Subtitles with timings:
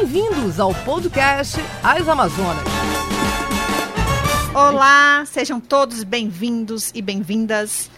[0.00, 2.62] Bem-vindos ao podcast As Amazonas.
[4.54, 7.90] Olá, sejam todos bem-vindos e bem-vindas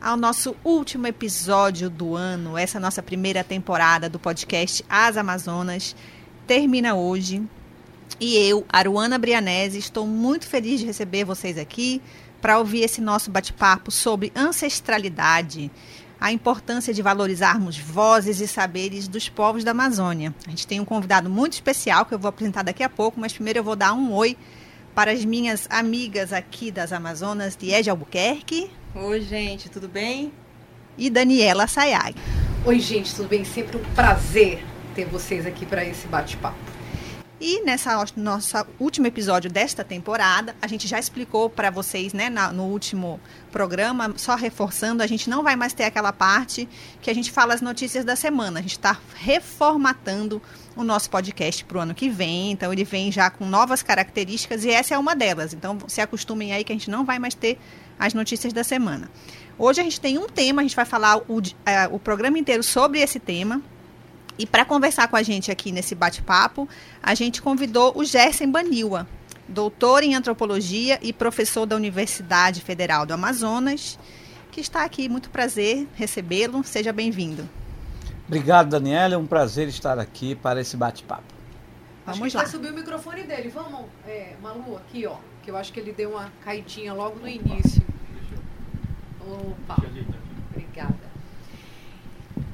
[0.00, 2.56] ao nosso último episódio do ano.
[2.56, 5.96] Essa nossa primeira temporada do podcast As Amazonas
[6.46, 7.42] termina hoje.
[8.20, 12.00] E eu, Aruana Brianese, estou muito feliz de receber vocês aqui
[12.40, 15.72] para ouvir esse nosso bate-papo sobre ancestralidade,
[16.20, 20.34] a importância de valorizarmos vozes e saberes dos povos da Amazônia.
[20.46, 23.32] A gente tem um convidado muito especial que eu vou apresentar daqui a pouco, mas
[23.32, 24.36] primeiro eu vou dar um oi
[24.94, 28.70] para as minhas amigas aqui das Amazonas, Diege Albuquerque.
[28.94, 30.32] Oi, gente, tudo bem?
[30.96, 32.16] E Daniela Sayag.
[32.64, 33.44] Oi, gente, tudo bem?
[33.44, 34.64] Sempre um prazer
[34.96, 36.77] ter vocês aqui para esse bate-papo.
[37.40, 42.52] E nessa nossa último episódio desta temporada, a gente já explicou para vocês, né, na,
[42.52, 43.20] no último
[43.52, 46.68] programa, só reforçando, a gente não vai mais ter aquela parte
[47.00, 48.58] que a gente fala as notícias da semana.
[48.58, 50.42] A gente está reformatando
[50.74, 54.64] o nosso podcast para o ano que vem, então ele vem já com novas características
[54.64, 55.54] e essa é uma delas.
[55.54, 57.56] Então se acostumem aí que a gente não vai mais ter
[57.96, 59.08] as notícias da semana.
[59.56, 62.64] Hoje a gente tem um tema, a gente vai falar o, é, o programa inteiro
[62.64, 63.62] sobre esse tema.
[64.38, 66.68] E para conversar com a gente aqui nesse bate-papo,
[67.02, 69.06] a gente convidou o Gerson Baniwa,
[69.48, 73.98] doutor em antropologia e professor da Universidade Federal do Amazonas,
[74.52, 75.08] que está aqui.
[75.08, 76.62] Muito prazer recebê-lo.
[76.62, 77.48] Seja bem-vindo.
[78.28, 79.14] Obrigado, Daniela.
[79.14, 81.34] É um prazer estar aqui para esse bate-papo.
[82.06, 82.42] Vamos acho lá.
[82.44, 83.48] vai subir o microfone dele.
[83.48, 85.16] Vamos, é, Malu, aqui, ó.
[85.42, 87.82] Que eu acho que ele deu uma caidinha logo no início.
[89.20, 89.82] Opa.
[90.50, 91.07] Obrigada.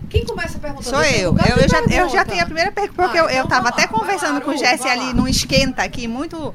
[0.08, 0.90] Quem começa perguntando?
[0.90, 1.36] Sou eu.
[1.36, 3.86] Eu, eu, já, eu já tenho a primeira pergunta, porque ah, eu estava então até
[3.86, 6.54] conversando lá, com o Jesse ali num esquenta aqui, muito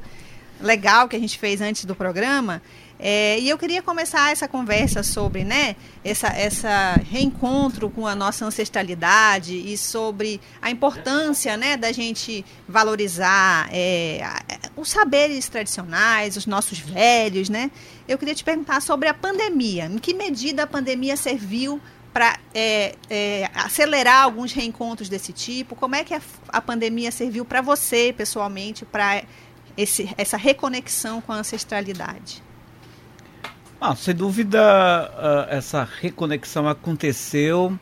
[0.60, 2.62] legal que a gente fez antes do programa.
[3.02, 8.44] É, e eu queria começar essa conversa sobre né, essa, essa reencontro com a nossa
[8.44, 14.20] ancestralidade e sobre a importância né, da gente valorizar é,
[14.76, 17.48] os saberes tradicionais, os nossos velhos.
[17.48, 17.70] Né?
[18.06, 19.86] Eu queria te perguntar sobre a pandemia.
[19.86, 21.80] Em que medida a pandemia serviu
[22.12, 25.76] para é, é, acelerar alguns reencontros desse tipo?
[25.76, 29.22] Como é que a, a pandemia serviu para você, pessoalmente, para
[30.16, 32.42] essa reconexão com a ancestralidade?
[33.80, 37.78] Ah, sem dúvida, uh, essa reconexão aconteceu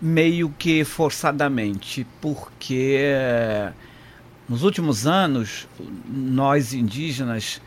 [0.00, 2.98] meio que forçadamente, porque
[3.70, 3.74] uh,
[4.48, 5.68] nos últimos anos,
[6.08, 7.60] nós indígenas,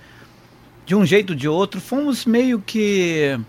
[0.87, 3.39] de um jeito ou de outro, fomos meio que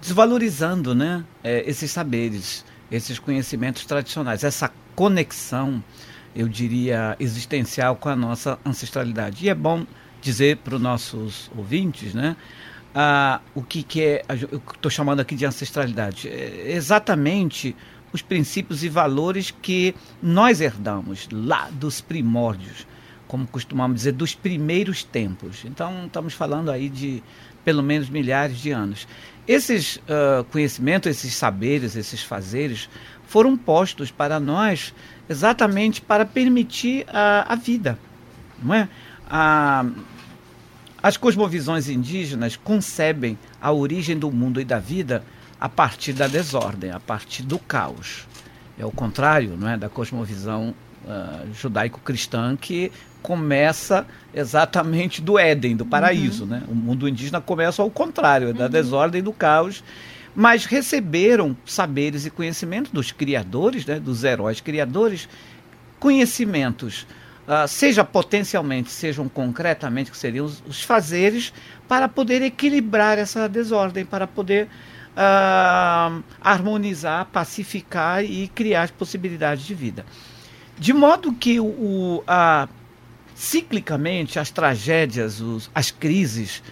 [0.00, 5.82] desvalorizando né, é, esses saberes, esses conhecimentos tradicionais, essa conexão,
[6.34, 9.44] eu diria, existencial com a nossa ancestralidade.
[9.44, 9.86] E é bom
[10.20, 12.36] dizer para os nossos ouvintes, né?
[13.54, 16.28] O que, que é, eu estou chamando aqui de ancestralidade.
[16.28, 17.74] É exatamente
[18.12, 22.86] os princípios e valores que nós herdamos lá dos primórdios,
[23.28, 25.64] como costumamos dizer, dos primeiros tempos.
[25.64, 27.22] Então, estamos falando aí de
[27.64, 29.06] pelo menos milhares de anos.
[29.50, 32.88] Esses uh, conhecimentos, esses saberes, esses fazeres
[33.26, 34.94] foram postos para nós
[35.28, 37.98] exatamente para permitir a, a vida,
[38.62, 38.88] não é?
[39.28, 39.84] A,
[41.02, 45.24] as cosmovisões indígenas concebem a origem do mundo e da vida
[45.60, 48.28] a partir da desordem, a partir do caos.
[48.78, 50.72] É o contrário, não é, da cosmovisão
[51.04, 56.44] uh, judaico-cristã que começa exatamente do Éden, do paraíso.
[56.44, 56.50] Uhum.
[56.50, 56.62] Né?
[56.68, 58.70] O mundo indígena começa ao contrário, é da uhum.
[58.70, 59.82] desordem do caos.
[60.34, 65.28] Mas receberam saberes e conhecimentos dos criadores, né, dos heróis criadores,
[65.98, 67.06] conhecimentos,
[67.48, 71.52] uh, seja potencialmente, sejam concretamente, que seriam os, os, fazeres,
[71.88, 74.68] para poder equilibrar essa desordem, para poder
[75.16, 80.06] uh, harmonizar, pacificar e criar as possibilidades de vida.
[80.78, 82.68] De modo que o, o a,
[83.40, 86.62] ciclicamente as tragédias, os, as crises,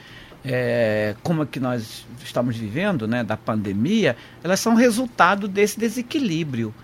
[0.45, 4.15] é, como a que nós estamos vivendo, né, da pandemia,
[4.45, 6.75] elas são resultado desse desequilíbrio.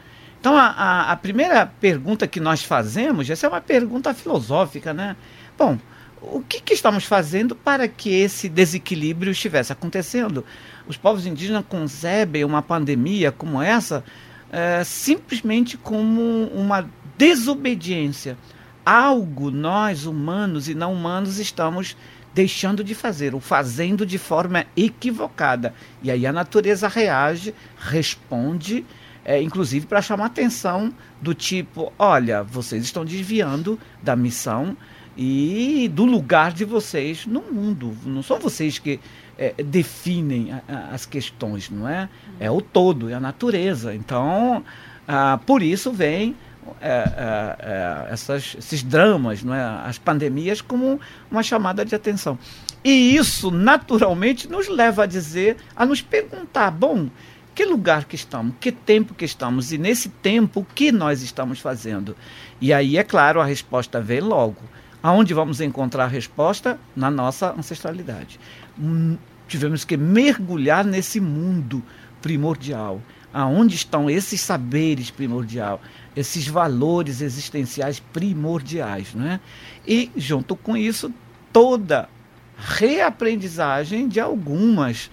[0.41, 5.16] Então, a, a, a, primeira pergunta que nós fazemos, essa é uma pergunta filosófica, né?
[5.59, 5.78] Bom,
[6.22, 10.47] o que, que estamos fazendo para que esse desequilíbrio estivesse acontecendo?
[10.89, 14.03] Os povos indígenas concebem uma pandemia como essa
[14.51, 16.89] é, simplesmente como uma
[17.19, 18.39] desobediência
[18.84, 21.97] algo nós, humanos e não humanos, estamos
[22.34, 25.72] deixando de fazer, ou fazendo de forma equivocada.
[26.03, 28.84] E aí a natureza reage, responde,
[29.25, 30.92] é, inclusive para chamar atenção
[31.22, 34.77] do tipo: olha, vocês estão desviando da missão
[35.16, 37.97] e do lugar de vocês no mundo.
[38.04, 38.98] Não são vocês que
[39.39, 42.09] é, definem a, a, as questões, não é?
[42.41, 43.95] É o todo, é a natureza.
[43.95, 44.65] Então,
[45.07, 46.34] ah, por isso vem
[46.81, 49.63] é, é, é, essas, esses dramas, não é?
[49.87, 51.01] as pandemias, como
[51.31, 52.39] uma chamada de atenção.
[52.83, 57.09] E isso, naturalmente, nos leva a dizer, a nos perguntar: bom,
[57.55, 61.61] que lugar que estamos, que tempo que estamos, e nesse tempo, o que nós estamos
[61.61, 62.16] fazendo?
[62.61, 64.63] E aí, é claro, a resposta vem logo.
[65.03, 66.78] Aonde vamos encontrar a resposta?
[66.97, 68.41] Na nossa ancestralidade.
[68.78, 69.16] Hum,
[69.47, 71.83] tivemos que mergulhar nesse mundo
[72.21, 73.01] primordial.
[73.33, 75.78] Aonde estão esses saberes primordiais,
[76.16, 79.41] esses valores existenciais primordiais, né?
[79.87, 81.13] E junto com isso
[81.53, 82.09] toda
[82.57, 85.11] reaprendizagem de algumas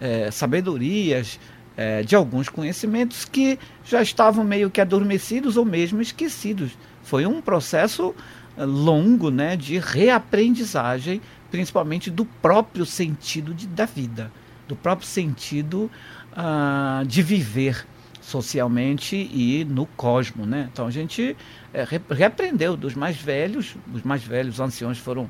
[0.00, 1.38] é, sabedorias,
[1.76, 6.72] é, de alguns conhecimentos que já estavam meio que adormecidos ou mesmo esquecidos.
[7.02, 8.14] Foi um processo
[8.56, 11.20] longo né, de reaprendizagem,
[11.50, 14.30] principalmente do próprio sentido de, da vida,
[14.68, 15.90] do próprio sentido
[16.32, 17.84] uh, de viver
[18.24, 20.46] socialmente e no cosmo.
[20.46, 20.68] Né?
[20.72, 21.36] Então a gente
[21.72, 25.28] é, reaprendeu dos mais velhos, os mais velhos anciões foram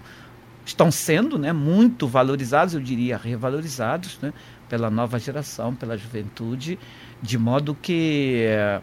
[0.64, 4.32] estão sendo né, muito valorizados, eu diria revalorizados, né,
[4.67, 6.79] pela nova geração, pela juventude,
[7.20, 8.81] de modo que é,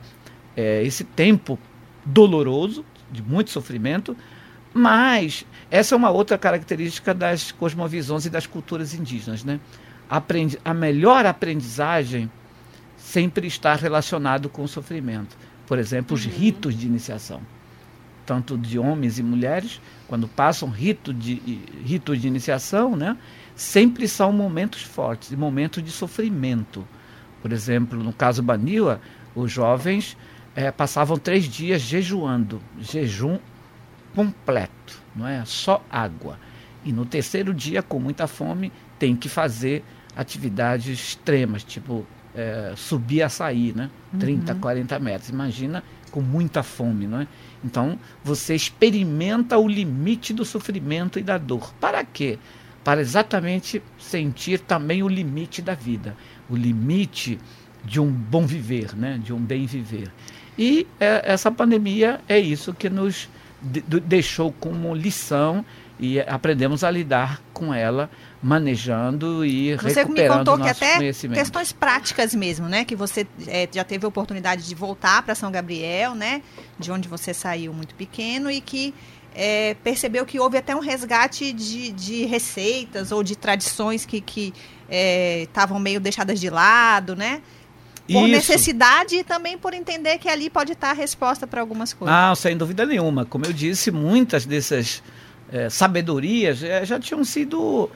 [0.55, 1.57] é, esse tempo
[2.05, 4.15] doloroso, de muito sofrimento,
[4.71, 9.43] mas essa é uma outra característica das cosmovisões e das culturas indígenas.
[9.43, 9.59] Né?
[10.07, 12.29] Aprendi a melhor aprendizagem
[13.11, 15.35] sempre está relacionado com o sofrimento.
[15.67, 16.31] Por exemplo, os uhum.
[16.31, 17.41] ritos de iniciação,
[18.25, 21.35] tanto de homens e mulheres, quando passam rito de,
[21.83, 23.17] ritos de iniciação, né,
[23.53, 26.87] sempre são momentos fortes, momentos de sofrimento.
[27.41, 29.01] Por exemplo, no caso Baniwa,
[29.35, 30.15] os jovens
[30.55, 33.39] é, passavam três dias jejuando, jejum
[34.15, 35.43] completo, não é?
[35.43, 36.39] Só água.
[36.85, 39.83] E no terceiro dia, com muita fome, tem que fazer
[40.15, 42.05] atividades extremas, tipo
[42.35, 43.89] é, subir a sair, né?
[44.19, 44.59] 30, uhum.
[44.59, 45.29] 40 metros.
[45.29, 47.27] Imagina com muita fome, não é?
[47.63, 51.73] Então, você experimenta o limite do sofrimento e da dor.
[51.79, 52.37] Para quê?
[52.83, 56.15] Para exatamente sentir também o limite da vida,
[56.49, 57.39] o limite
[57.83, 59.19] de um bom viver, né?
[59.23, 60.11] de um bem viver.
[60.57, 63.29] E é, essa pandemia é isso que nos
[63.61, 65.63] de, deixou como lição
[65.99, 68.09] e aprendemos a lidar com ela,
[68.41, 72.83] manejando e você recuperando me contou que até questões práticas mesmo, né?
[72.83, 76.41] Que você é, já teve a oportunidade de voltar para São Gabriel, né?
[76.79, 78.93] De onde você saiu muito pequeno e que
[79.35, 84.53] é, percebeu que houve até um resgate de, de receitas ou de tradições que
[85.43, 87.41] estavam é, meio deixadas de lado, né?
[88.11, 88.51] Por Isso.
[88.51, 92.13] necessidade e também por entender que ali pode estar a resposta para algumas coisas.
[92.13, 93.23] Ah, sem dúvida nenhuma.
[93.23, 95.01] Como eu disse, muitas dessas
[95.51, 97.89] é, sabedorias é, já tinham sido,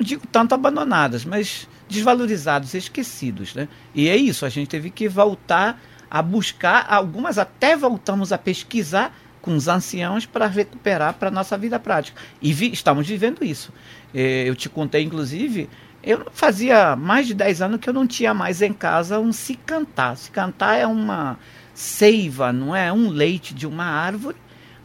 [0.00, 3.54] não digo tanto abandonadas, mas desvalorizadas, esquecidos.
[3.54, 3.68] Né?
[3.94, 5.78] E é isso, a gente teve que voltar
[6.10, 11.56] a buscar, algumas até voltamos a pesquisar com os anciãos para recuperar para a nossa
[11.56, 12.20] vida prática.
[12.40, 13.72] E vi, estamos vivendo isso.
[14.12, 15.68] É, eu te contei, inclusive,
[16.02, 19.54] eu fazia mais de 10 anos que eu não tinha mais em casa um se
[19.54, 20.16] cantar.
[20.16, 21.38] Se cantar é uma
[21.74, 22.92] seiva, não é?
[22.92, 24.36] Um leite de uma árvore,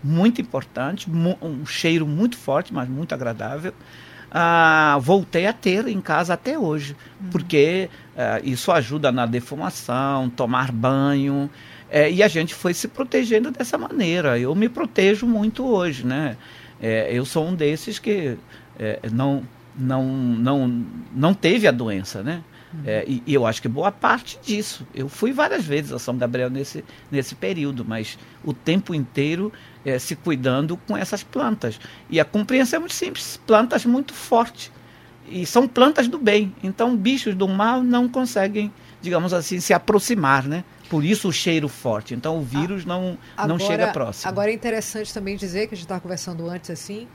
[0.03, 3.73] muito importante, um cheiro muito forte, mas muito agradável.
[4.31, 7.29] Ah, voltei a ter em casa até hoje, uhum.
[7.29, 11.49] porque ah, isso ajuda na defumação, tomar banho,
[11.89, 14.37] é, e a gente foi se protegendo dessa maneira.
[14.37, 16.35] Eu me protejo muito hoje, né?
[16.81, 18.37] É, eu sou um desses que
[18.77, 19.43] é, não
[19.77, 22.41] não, não, não teve a doença, né?
[22.73, 22.81] Uhum.
[22.85, 24.85] É, e, e, eu acho que boa parte disso.
[24.93, 29.51] Eu fui várias vezes a São Gabriel nesse, nesse período, mas o tempo inteiro
[29.85, 31.79] é, se cuidando com essas plantas.
[32.09, 34.71] E a compreensão é muito simples: plantas muito fortes.
[35.27, 36.53] E são plantas do bem.
[36.61, 40.63] Então, bichos do mal não conseguem, digamos assim, se aproximar, né?
[40.89, 42.13] Por isso o cheiro forte.
[42.13, 44.29] Então, o vírus não, agora, não chega próximo.
[44.29, 47.07] Agora é interessante também dizer, que a gente estava conversando antes assim,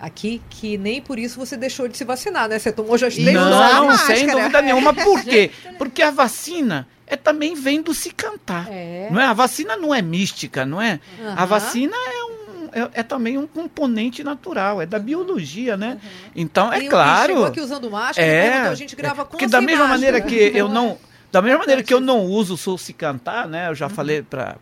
[0.00, 2.58] aqui que nem por isso você deixou de se vacinar, né?
[2.58, 4.94] Você tomou já as três Não, sem dúvida nenhuma.
[4.94, 5.50] Por quê?
[5.78, 8.66] Porque a vacina é também vem do se cantar.
[8.70, 9.08] É.
[9.10, 9.24] Não é?
[9.24, 11.00] A vacina não é mística, não é?
[11.18, 11.34] Uhum.
[11.36, 12.38] A vacina é um
[12.70, 15.92] é, é, também um componente natural, é da biologia, né?
[16.02, 16.30] Uhum.
[16.36, 17.32] Então, é e claro.
[17.32, 20.12] Chegou aqui usando máscara, é, então a gente grava com Porque da mesma máscara.
[20.12, 20.98] maneira que eu não
[21.30, 23.68] da mesma maneira que eu não uso o se cantar, né?
[23.68, 23.94] Eu já uhum.
[23.94, 24.56] falei para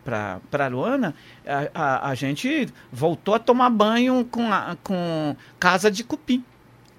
[0.51, 1.15] a Luana,
[1.73, 6.43] a, a, gente voltou a tomar banho com, a, com casa de cupim.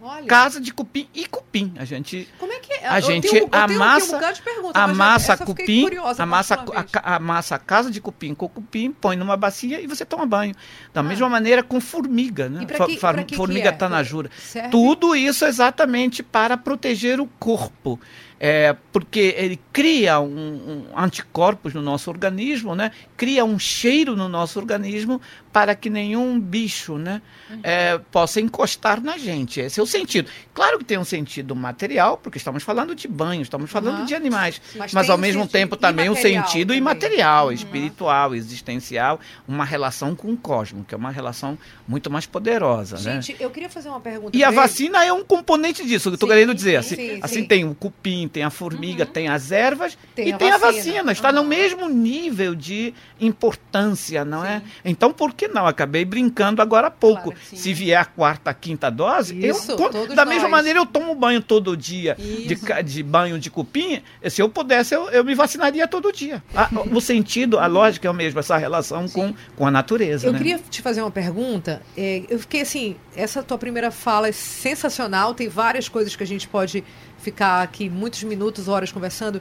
[0.00, 0.26] Olha.
[0.26, 1.74] Casa de cupim e cupim.
[1.76, 2.28] A gente.
[2.38, 2.86] Como é que é?
[2.86, 8.48] A gente um, amassa, um amassa cupim, amassa a, amassa a casa de cupim com
[8.48, 10.54] cupim, põe numa bacia e você toma banho.
[10.94, 11.02] Da ah.
[11.02, 12.64] mesma maneira com formiga, né?
[12.64, 12.96] Que,
[13.36, 13.72] formiga que é?
[13.72, 14.30] tanajura.
[14.70, 17.98] Tudo isso exatamente para proteger o corpo
[18.40, 22.92] é, porque ele cria um, um, anticorpos no nosso organismo, né?
[23.16, 25.20] cria um cheiro no nosso organismo
[25.52, 27.20] para que nenhum bicho né?
[27.50, 27.60] Uhum.
[27.62, 29.60] É, possa encostar na gente.
[29.60, 30.30] Esse é o sentido.
[30.54, 34.04] Claro que tem um sentido material, porque estamos falando de banho, estamos falando uhum.
[34.04, 36.78] de animais, mas, mas ao mesmo tempo também um sentido também.
[36.78, 37.52] imaterial, uhum.
[37.52, 42.96] espiritual, existencial, uma relação com o cosmos, que é uma relação muito mais poderosa.
[42.96, 43.20] Né?
[43.20, 43.38] Gente, né?
[43.40, 44.36] eu queria fazer uma pergunta.
[44.36, 46.76] E a vacina é um componente disso, que eu estou querendo dizer.
[46.76, 47.46] Assim, sim, assim sim.
[47.46, 49.10] tem o cupim, tem a formiga, uhum.
[49.10, 50.68] tem as ervas tem e a tem vacina.
[50.68, 51.12] a vacina.
[51.12, 51.36] Está uhum.
[51.36, 54.60] no mesmo nível de importância, não é?
[54.60, 54.64] sim.
[54.84, 54.90] é?
[54.90, 55.66] Então, por que não?
[55.66, 57.30] Acabei brincando agora há pouco.
[57.32, 61.14] Claro Se vier a quarta, a quinta dose, Isso, eu, da mesma maneira eu tomo
[61.14, 64.02] banho todo dia de, de, banho de cupim.
[64.28, 66.42] Se eu pudesse, eu, eu me vacinaria todo dia.
[66.54, 70.26] A, o sentido, a lógica é o mesmo, essa relação com, com a natureza.
[70.26, 70.38] Eu né?
[70.38, 71.82] queria te fazer uma pergunta.
[71.96, 76.26] É, eu fiquei assim, essa tua primeira fala é sensacional, tem várias coisas que a
[76.26, 76.84] gente pode
[77.18, 79.40] ficar aqui muitos minutos, horas conversando,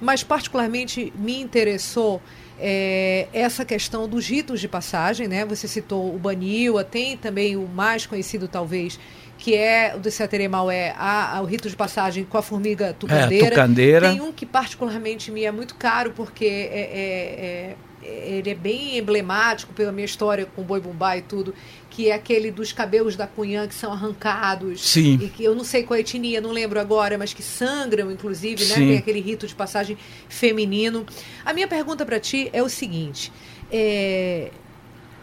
[0.00, 2.20] mas particularmente me interessou
[2.58, 5.44] é, essa questão dos ritos de passagem, né?
[5.44, 8.98] Você citou o Baniwa, tem também o mais conhecido talvez,
[9.44, 13.46] que é o do Seteremaué, a, a, o rito de passagem com a formiga tucandeira.
[13.46, 14.08] É, tucandeira.
[14.08, 18.96] Tem um que particularmente me é muito caro porque é, é, é, ele é bem
[18.96, 21.54] emblemático pela minha história com o Boi Bumbá e tudo,
[21.90, 24.80] que é aquele dos cabelos da cunhã que são arrancados.
[24.80, 25.18] Sim.
[25.20, 28.10] E que eu não sei qual é a etnia, não lembro agora, mas que sangram,
[28.10, 28.74] inclusive, né?
[28.76, 31.04] Tem aquele rito de passagem feminino.
[31.44, 33.30] A minha pergunta para ti é o seguinte:
[33.70, 34.50] é,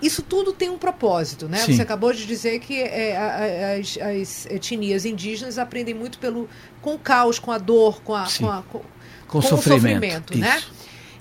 [0.01, 1.59] isso tudo tem um propósito, né?
[1.59, 1.75] Sim.
[1.75, 6.49] Você acabou de dizer que é, as, as, etnias indígenas aprendem muito pelo
[6.81, 8.81] com o caos, com a dor, com a, com, a, com,
[9.27, 10.61] com, o sofrimento, sofrimento né?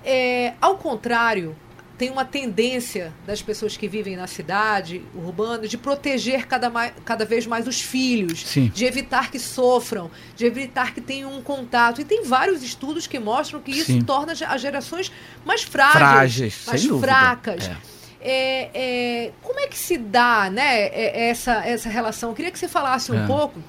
[0.02, 1.54] É, ao contrário,
[1.98, 7.26] tem uma tendência das pessoas que vivem na cidade urbana de proteger cada, mais, cada
[7.26, 8.72] vez mais os filhos, Sim.
[8.74, 12.00] de evitar que sofram, de evitar que tenham um contato.
[12.00, 14.00] E tem vários estudos que mostram que isso Sim.
[14.00, 15.12] torna as gerações
[15.44, 17.68] mais frágeis, frágeis mais fracas.
[17.68, 17.99] É.
[18.20, 22.30] É, é, como é que se dá né, é, essa, essa relação?
[22.30, 23.26] Eu queria que você falasse um é.
[23.26, 23.60] pouco.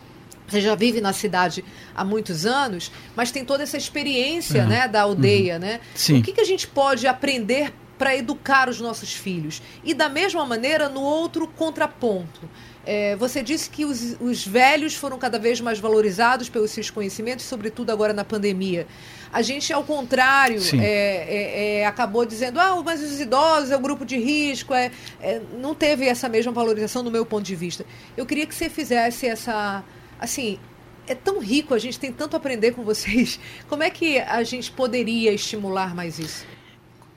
[0.48, 1.64] Você já vive na cidade
[1.96, 4.70] há muitos anos, mas tem toda essa experiência uhum.
[4.70, 5.54] né, da aldeia.
[5.56, 5.62] Uhum.
[5.62, 5.80] Né?
[5.96, 6.20] Sim.
[6.20, 9.62] O que, que a gente pode aprender para educar os nossos filhos.
[9.84, 12.50] E da mesma maneira, no outro contraponto.
[12.86, 17.46] É, você disse que os, os, velhos foram cada vez mais valorizados pelos seus conhecimentos,
[17.46, 18.88] sobretudo agora na pandemia.
[19.32, 23.80] A gente, ao contrário, é, é, é, acabou dizendo: ah, mas os idosos é o
[23.80, 24.74] grupo de risco.
[24.74, 27.86] É, é, não teve essa mesma valorização, do meu ponto de vista.
[28.18, 29.84] Eu queria que você fizesse essa.
[30.20, 30.60] Assim,
[31.08, 33.40] é tão rico, a gente tem tanto a aprender com vocês.
[33.70, 36.46] Como é que a gente poderia estimular mais isso?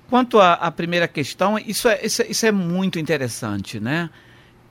[0.08, 4.10] Quanto à, primeira questão, isso é, isso, é, isso é muito interessante, né?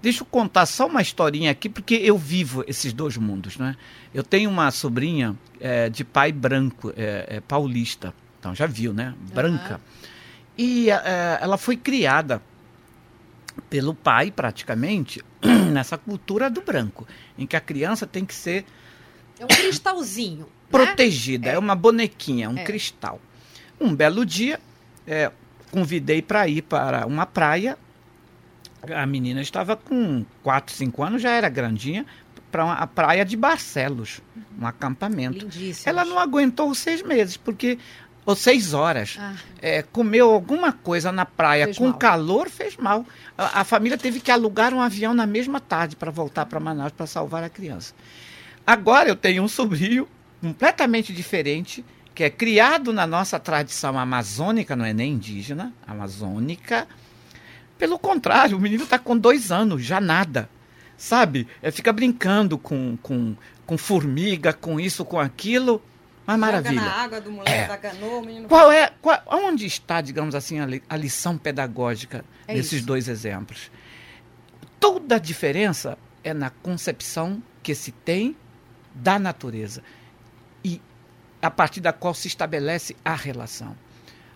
[0.03, 3.73] Deixa eu contar só uma historinha aqui, porque eu vivo esses dois mundos, né?
[4.13, 9.15] Eu tenho uma sobrinha é, de pai branco, é, é, paulista, então já viu, né?
[9.33, 9.75] Branca.
[9.75, 10.09] Uhum.
[10.57, 12.41] E é, ela foi criada
[13.69, 15.23] pelo pai, praticamente,
[15.71, 17.07] nessa cultura do branco,
[17.37, 18.65] em que a criança tem que ser...
[19.39, 20.49] É um cristalzinho.
[20.69, 21.55] Protegida, né?
[21.55, 22.63] é uma bonequinha, um é.
[22.65, 23.21] cristal.
[23.79, 24.59] Um belo dia,
[25.07, 25.31] é,
[25.71, 27.77] convidei para ir para uma praia.
[28.91, 32.05] A menina estava com 4, 5 anos, já era grandinha,
[32.51, 34.21] para a praia de Barcelos,
[34.59, 35.39] um acampamento.
[35.39, 35.89] Lindíssimo.
[35.89, 37.79] Ela não aguentou seis meses, porque
[38.25, 39.17] ou seis horas.
[39.19, 39.35] Ah.
[39.61, 41.97] É, comeu alguma coisa na praia fez com mal.
[41.97, 43.05] calor, fez mal.
[43.37, 46.91] A, a, família teve que alugar um avião na mesma tarde para voltar para Manaus
[46.91, 47.93] para salvar a criança.
[48.65, 50.07] Agora eu tenho um sobrinho
[50.39, 56.87] completamente diferente que é criado na nossa tradição amazônica, não é nem indígena, amazônica.
[57.83, 60.49] Pelo contrário, o menino está com dois anos, já nada.
[60.95, 61.49] Sabe?
[61.61, 63.35] É, fica brincando com, com,
[63.65, 65.81] com formiga, com isso, com aquilo.
[66.25, 66.79] Mas maravilha.
[66.79, 67.67] na água do moleque é.
[67.67, 68.47] da canoa, o menino...
[68.47, 72.85] Qual é, qual, onde está, digamos assim, a, li, a lição pedagógica é desses isso.
[72.85, 73.69] dois exemplos?
[74.79, 78.33] Toda a diferença é na concepção que se tem
[78.95, 79.83] da natureza
[81.41, 83.75] a partir da qual se estabelece a relação.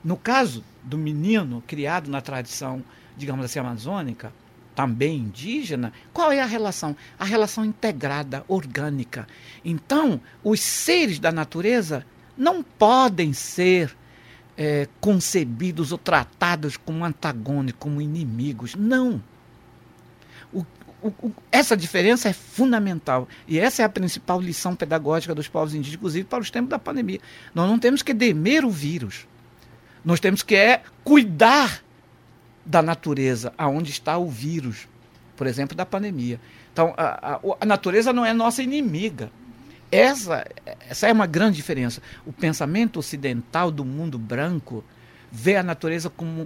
[0.03, 2.83] No caso do menino criado na tradição,
[3.17, 4.31] digamos assim, amazônica,
[4.77, 6.95] também indígena, qual é a relação?
[7.17, 9.27] A relação integrada, orgânica.
[9.65, 12.05] Então, os seres da natureza
[12.37, 13.95] não podem ser
[14.55, 18.75] é, concebidos ou tratados como antagônicos, como inimigos.
[18.75, 19.19] Não.
[20.53, 20.63] O,
[21.01, 23.27] o, o, essa diferença é fundamental.
[23.47, 26.77] E essa é a principal lição pedagógica dos povos indígenas, inclusive para os tempos da
[26.77, 27.19] pandemia.
[27.53, 29.27] Nós não temos que demer o vírus.
[30.05, 31.81] Nós temos que é, cuidar
[32.67, 34.87] da natureza, aonde está o vírus,
[35.37, 36.39] por exemplo, da pandemia.
[36.73, 39.31] Então, a, a, a natureza não é nossa inimiga.
[39.89, 40.45] Essa,
[40.89, 42.01] essa é uma grande diferença.
[42.25, 44.83] O pensamento ocidental do mundo branco
[45.31, 46.45] vê a natureza como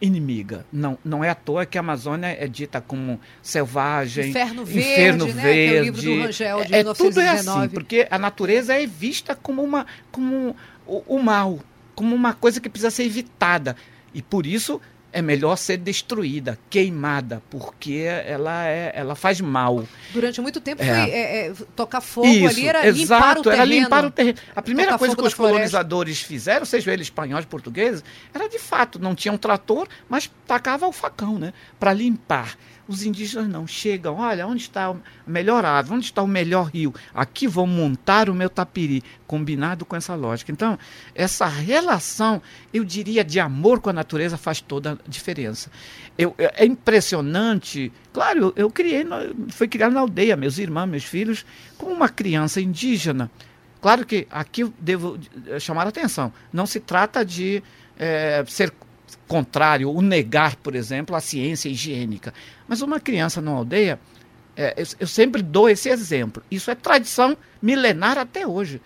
[0.00, 0.66] inimiga.
[0.72, 5.26] Não, não é à toa que a Amazônia é dita como selvagem, inferno verde, inferno
[5.26, 5.32] né?
[5.32, 5.62] verde.
[5.62, 6.96] Que é o livro do Rangel de é, 1919.
[6.96, 11.60] tudo é assim, porque a natureza é vista como uma como o, o mal,
[11.94, 13.76] como uma coisa que precisa ser evitada.
[14.12, 14.80] E por isso
[15.12, 19.84] é melhor ser destruída, queimada, porque ela, é, ela faz mal.
[20.12, 20.86] Durante muito tempo É.
[20.86, 23.62] foi é, é, tocar fogo Isso, ali, era exato, limpar o terreno.
[23.62, 24.38] era limpar o terreno.
[24.54, 25.54] A primeira Tocar coisa que os da floresta.
[25.56, 30.92] colonizadores fizeram, sejam eles espanhóis, portugueses, era de fato, não tinham trator, mas tacava o
[30.92, 32.56] facão, né, para limpar.
[32.88, 36.94] Os indígenas não chegam, olha, onde está a melhor árvore, onde está o melhor rio?
[37.12, 40.50] Aqui vou montar o meu tapiri, combinado com essa lógica.
[40.50, 40.78] Então,
[41.14, 42.40] essa relação,
[42.72, 45.70] eu diria, de amor com a natureza faz toda a diferença.
[46.16, 47.92] Eu, é impressionante.
[48.10, 49.04] Claro, eu, eu criei,
[49.50, 51.44] fui criado na aldeia, meus irmãos, meus filhos,
[51.76, 53.30] como uma criança indígena.
[53.82, 56.32] Claro que aqui devo eh, chamar a atenção.
[56.50, 57.62] Não se trata de
[57.98, 58.72] eh, ser
[59.26, 62.32] contrário ou negar, por exemplo, a ciência higiênica.
[62.66, 63.98] Mas uma criança numa aldeia,
[64.56, 66.42] eh, eu, eu sempre dou esse exemplo.
[66.50, 68.80] Isso é tradição milenar até hoje.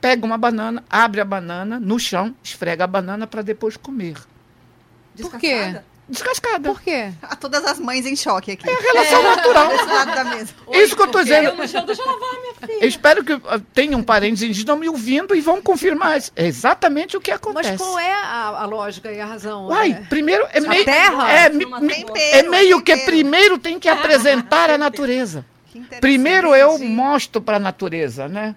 [0.00, 4.16] Pega uma banana, abre a banana no chão, esfrega a banana para depois comer.
[5.18, 5.80] Por quê?
[6.08, 6.68] Descascada?
[6.72, 7.10] Por quê?
[7.20, 8.68] Ah, todas as mães em choque aqui.
[8.70, 9.68] É a relação natural.
[9.68, 10.54] Desse lado da mesa.
[10.72, 11.44] Isso que eu estou dizendo.
[11.46, 12.78] Eu no chão, deixa eu lavar, minha filha.
[12.84, 13.32] Eu espero que
[13.74, 16.30] tenham parentes indígenas me ouvindo e vão confirmar isso.
[16.36, 17.70] É exatamente o que acontece.
[17.70, 19.66] Mas qual é a, a lógica e a razão?
[19.66, 21.30] Uai, É, primeiro é A meio, terra?
[21.32, 25.44] é, me- tempero, é meio que primeiro tem que apresentar a natureza.
[26.00, 28.54] Primeiro eu mostro para a natureza, né?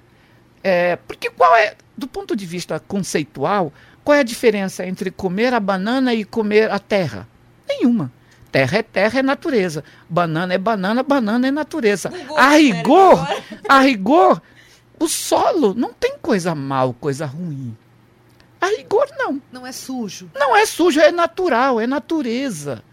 [0.64, 3.74] É, porque qual é, do ponto de vista conceitual,
[4.06, 7.28] qual é a diferença entre comer a banana e comer a terra?
[7.70, 8.12] Nenhuma.
[8.52, 9.84] Terra é terra, é natureza.
[10.10, 12.10] Banana é banana, banana é natureza.
[12.10, 13.28] Bugou A o cérebro rigor,
[13.70, 14.42] a rigor,
[15.00, 17.78] o solo não tem coisa mal, coisa ruim.
[18.60, 19.42] A rigor não.
[19.52, 20.30] Não é sujo.
[20.36, 22.84] Não é sujo, é natural, é natureza.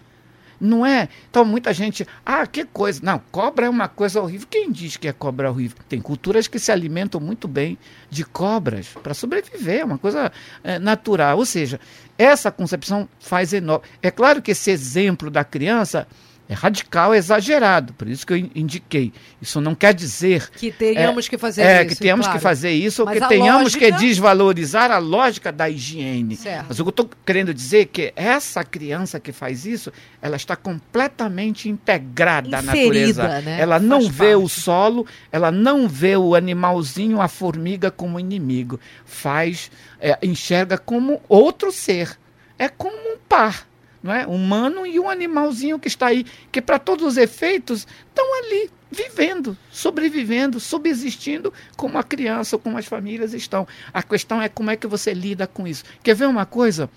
[0.61, 1.09] Não é?
[1.31, 3.01] Então muita gente, ah, que coisa.
[3.03, 4.47] Não, cobra é uma coisa horrível.
[4.51, 5.77] Quem diz que é cobra horrível?
[5.89, 7.79] Tem culturas que se alimentam muito bem
[8.11, 10.33] de cobras para sobreviver, é uma coisa
[10.65, 11.39] é, natural.
[11.39, 11.79] Ou seja,
[12.19, 13.87] essa concepção faz enorme.
[14.03, 16.07] É claro que esse exemplo da criança
[16.49, 19.13] é radical, é exagerado, por isso que eu in- indiquei.
[19.43, 21.89] Isso não quer dizer Que teríamos que fazer é, isso.
[21.89, 22.39] que temos claro.
[22.39, 26.37] que fazer isso ou Mas que tenhamos que lógica- desvalorizar a lógica da higiene.
[26.37, 26.67] Certo.
[26.69, 30.37] Mas o que eu estou querendo dizer é que essa criança que faz isso, ela
[30.37, 30.55] está
[31.01, 33.41] completamente integrada à Inferida, natureza.
[33.43, 33.61] né?
[33.61, 34.61] Ela não Faz vê o parte.
[34.61, 38.79] solo, ela não vê o animalzinho, a formiga como inimigo.
[39.05, 42.17] Faz, é, enxerga como outro ser.
[42.59, 43.67] É como um par.
[44.07, 44.25] Não é?
[44.25, 49.59] Humano e um animalzinho que está aí, que para todos os efeitos estão ali, vivendo,
[49.69, 53.67] sobrevivendo, subsistindo como a criança ou como as famílias estão.
[53.93, 55.83] A questão é como é que você lida com isso.
[56.05, 56.89] Quer ver uma coisa?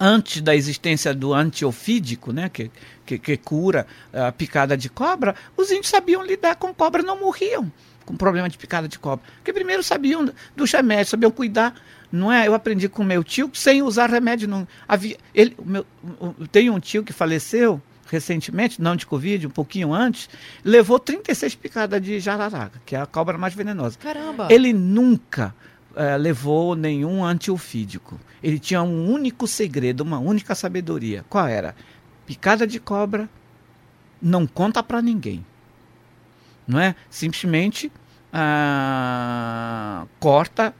[0.00, 2.70] Antes da existência do antiofídico, né, que,
[3.04, 7.70] que, que cura a picada de cobra, os índios sabiam lidar com cobra, não morriam
[8.04, 9.24] com problema de picada de cobra.
[9.36, 11.74] Porque primeiro sabiam dos remédios, sabiam cuidar.
[12.12, 12.48] Não é?
[12.48, 14.48] Eu aprendi com meu tio sem usar remédio.
[14.48, 14.66] Não.
[14.88, 15.86] Havia, ele, meu,
[16.50, 20.28] tem um tio que faleceu recentemente, não de Covid, um pouquinho antes,
[20.64, 23.96] levou 36 picadas de jararaca, que é a cobra mais venenosa.
[23.98, 24.48] Caramba.
[24.50, 25.54] Ele nunca
[25.94, 28.18] eh, levou nenhum antiofídico.
[28.42, 31.24] Ele tinha um único segredo, uma única sabedoria.
[31.28, 31.74] Qual era?
[32.26, 33.28] Picada de cobra,
[34.20, 35.44] não conta para ninguém.
[36.70, 36.94] Não é?
[37.10, 37.90] Simplesmente
[38.32, 40.72] ah, corta,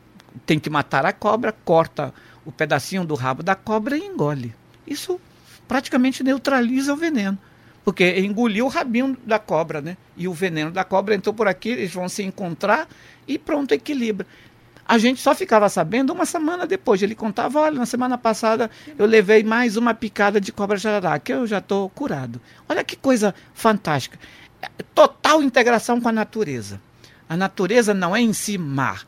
[0.47, 4.55] tem que matar a cobra, corta o pedacinho do rabo da cobra e engole.
[4.87, 5.21] Isso
[5.67, 7.37] praticamente neutraliza o veneno.
[7.85, 9.97] Porque engoliu o rabinho da cobra, né?
[10.17, 12.87] E o veneno da cobra entrou por aqui, eles vão se encontrar
[13.27, 14.27] e pronto, equilibra.
[14.87, 17.03] A gente só ficava sabendo uma semana depois.
[17.03, 21.47] Ele contava, olha, na semana passada eu levei mais uma picada de cobra jararaca, eu
[21.47, 22.41] já estou curado.
[22.69, 24.19] Olha que coisa fantástica.
[24.95, 26.81] Total integração com a natureza.
[27.29, 28.99] A natureza não é em si má.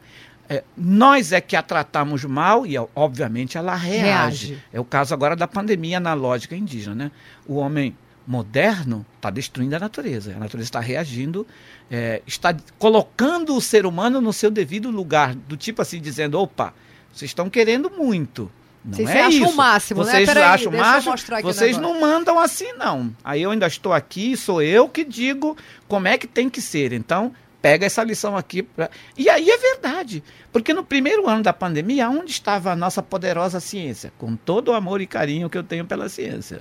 [0.49, 4.49] É, nós é que a tratamos mal e, obviamente, ela reage.
[4.49, 4.63] Reage.
[4.73, 6.95] É o caso agora da pandemia na lógica indígena.
[6.95, 7.11] Né?
[7.47, 10.35] O homem moderno está destruindo a natureza.
[10.35, 11.47] A natureza está reagindo,
[11.91, 16.75] é, está colocando o ser humano no seu devido lugar, do tipo assim, dizendo: opa,
[17.13, 18.51] vocês estão querendo muito.
[18.85, 19.49] Não Vocês é acham isso.
[19.49, 20.11] o máximo, né?
[20.11, 21.15] Vocês Peraí, acham o máximo?
[21.43, 23.15] Vocês não mandam assim, não.
[23.23, 26.93] Aí eu ainda estou aqui, sou eu que digo como é que tem que ser.
[26.93, 28.63] Então, pega essa lição aqui.
[28.63, 28.91] Pra...
[29.17, 30.25] E aí é verdade.
[30.51, 34.13] Porque no primeiro ano da pandemia, onde estava a nossa poderosa ciência?
[34.19, 36.61] Com todo o amor e carinho que eu tenho pela ciência.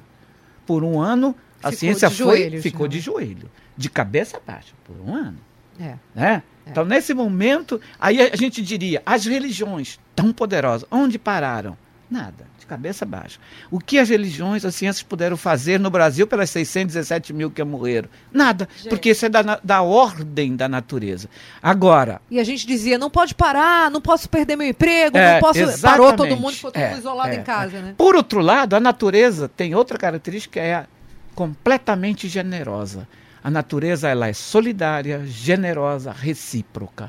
[0.65, 2.91] Por um ano, a Ficou ciência foi, joelhos, ficou né?
[2.91, 5.39] de joelho, de cabeça baixa, por um ano.
[5.79, 5.95] É.
[6.13, 6.43] Né?
[6.67, 11.75] Então, nesse momento, aí a gente diria, as religiões tão poderosas, onde pararam?
[12.11, 13.39] Nada, de cabeça baixa.
[13.71, 18.09] O que as religiões, as ciências puderam fazer no Brasil pelas 617 mil que morreram?
[18.33, 21.29] Nada, porque isso é da, da ordem da natureza.
[21.63, 25.39] Agora, E a gente dizia, não pode parar, não posso perder meu emprego, É, não
[25.39, 25.59] posso.
[25.59, 25.81] exatamente.
[25.81, 27.95] Parou todo mundo, ficou todo É, isolado é, em casa, né?
[27.97, 30.85] Por outro lado, a natureza tem outra característica, é
[31.33, 33.07] completamente generosa.
[33.41, 37.05] A natureza ela é solidária, generosa, recíproca.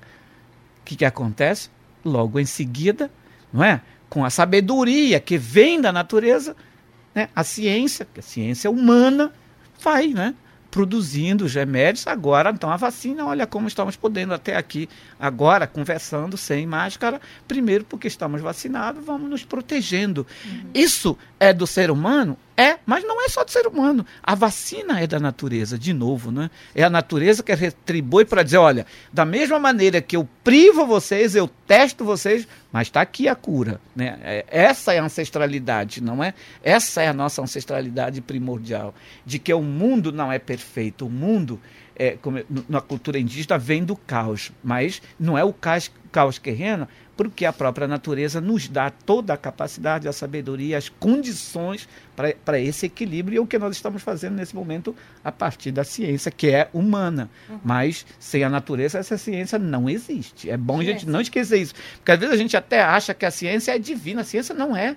[0.81, 1.69] O que, que acontece?
[2.05, 3.11] Logo em seguida,
[3.53, 3.81] não é?
[4.13, 6.55] Com a sabedoria que vem da natureza,
[7.15, 7.31] né?
[7.35, 9.33] a ciência, que a ciência humana,
[9.83, 10.35] vai, né?
[10.71, 12.07] produzindo os remédios.
[12.07, 14.87] Agora, então, a vacina, olha como estamos podendo até aqui,
[15.19, 17.23] agora, conversando sem máscara.
[17.49, 20.27] Primeiro, porque estamos vacinados, vamos nos protegendo.
[20.75, 22.37] Isso é do ser humano?
[22.57, 24.07] É, mas não é só do ser humano.
[24.23, 26.49] A vacina é da natureza, de novo, né?
[26.73, 31.35] É a natureza que retribui para dizer, olha, da mesma maneira que eu privo vocês,
[31.35, 34.21] eu testo vocês, mas está aqui a cura, né?
[34.23, 36.33] É, essa é a ancestralidade, não é?
[36.63, 38.95] Essa é a nossa ancestralidade primordial,
[39.27, 41.61] de que o mundo não é perfeito, o mundo
[41.97, 46.39] é, como é, na cultura indígena vem do caos, mas não é o caos, caos
[46.39, 51.89] que reina, porque a própria natureza nos dá toda a capacidade, a sabedoria, as condições
[52.45, 54.95] para esse equilíbrio, e é o que nós estamos fazendo nesse momento
[55.25, 57.29] a partir da ciência, que é humana.
[57.65, 60.51] Mas sem a natureza, essa ciência não existe.
[60.51, 61.75] É bom a gente não esquecer isso.
[61.97, 64.77] Porque às vezes a gente até acha que a ciência é divina, a ciência não
[64.77, 64.97] é.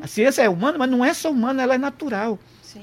[0.00, 2.38] A ciência é humana, mas não é só humana, ela é natural.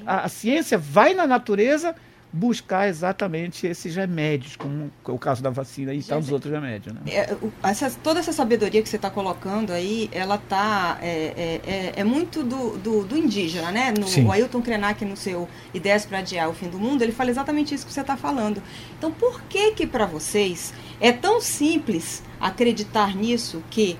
[0.06, 1.94] A, a ciência vai na natureza
[2.36, 6.92] buscar exatamente esses remédios, como o caso da vacina e tantos outros remédios.
[6.92, 7.00] Né?
[7.06, 11.92] É, essa- toda essa sabedoria que você está colocando aí, ela tá é, é, é-
[11.94, 13.94] é muito do, do, do indígena, né?
[13.96, 14.24] No, Sim.
[14.26, 17.72] o Ailton Krenak, no seu Ideias para Adiar o Fim do Mundo, ele fala exatamente
[17.72, 18.60] isso que você está falando.
[18.98, 23.96] Então, por que que para vocês é tão simples acreditar nisso que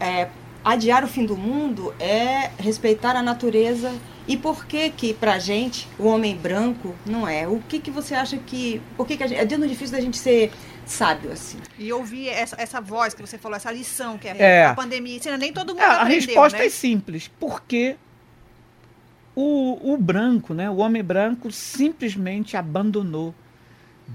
[0.00, 0.28] é,
[0.64, 3.92] adiar o fim do mundo é respeitar a natureza
[4.26, 7.48] e por que que pra gente, o homem branco, não é?
[7.48, 8.80] O que que você acha que...
[8.96, 10.52] Por que que a gente, é tão difícil da gente ser
[10.84, 11.58] sábio assim?
[11.78, 14.66] E ouvir essa, essa voz que você falou, essa lição que é, É.
[14.66, 16.66] a pandemia ensina, nem todo mundo É, a aprendeu, resposta né?
[16.66, 17.96] é simples, porque
[19.34, 23.34] o, o branco, né, o homem branco, simplesmente abandonou,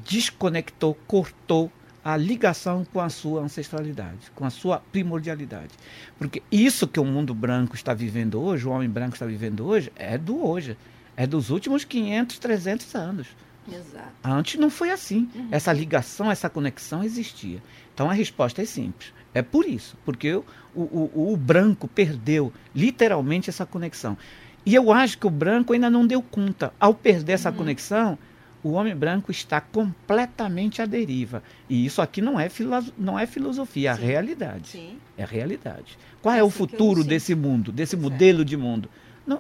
[0.06, 1.71] desconectou, cortou
[2.04, 5.70] a ligação com a sua ancestralidade, com a sua primordialidade.
[6.18, 9.92] Porque isso que o mundo branco está vivendo hoje, o homem branco está vivendo hoje,
[9.96, 10.78] é do hoje.
[11.16, 13.28] É dos últimos 500, 300 anos.
[13.72, 14.10] Exato.
[14.24, 15.30] Antes não foi assim.
[15.52, 17.62] Essa ligação, essa conexão existia.
[17.94, 19.13] Então a resposta é simples.
[19.34, 20.44] É por isso, porque o,
[20.76, 24.18] o, o- o branco perdeu literalmente essa conexão.
[24.66, 26.74] E eu acho que o branco ainda não deu conta.
[26.80, 28.18] Ao perder essa conexão,
[28.63, 31.43] o homem branco está completamente à deriva.
[31.69, 34.06] E isso aqui não é, filo- não é filosofia, é a Sim.
[34.06, 34.67] realidade.
[34.69, 34.97] Sim.
[35.17, 35.97] É a realidade.
[36.21, 38.10] Qual É é, o futuro desse mundo, desse Pois é.
[38.12, 38.89] modelo de mundo?
[39.28, 39.39] Não,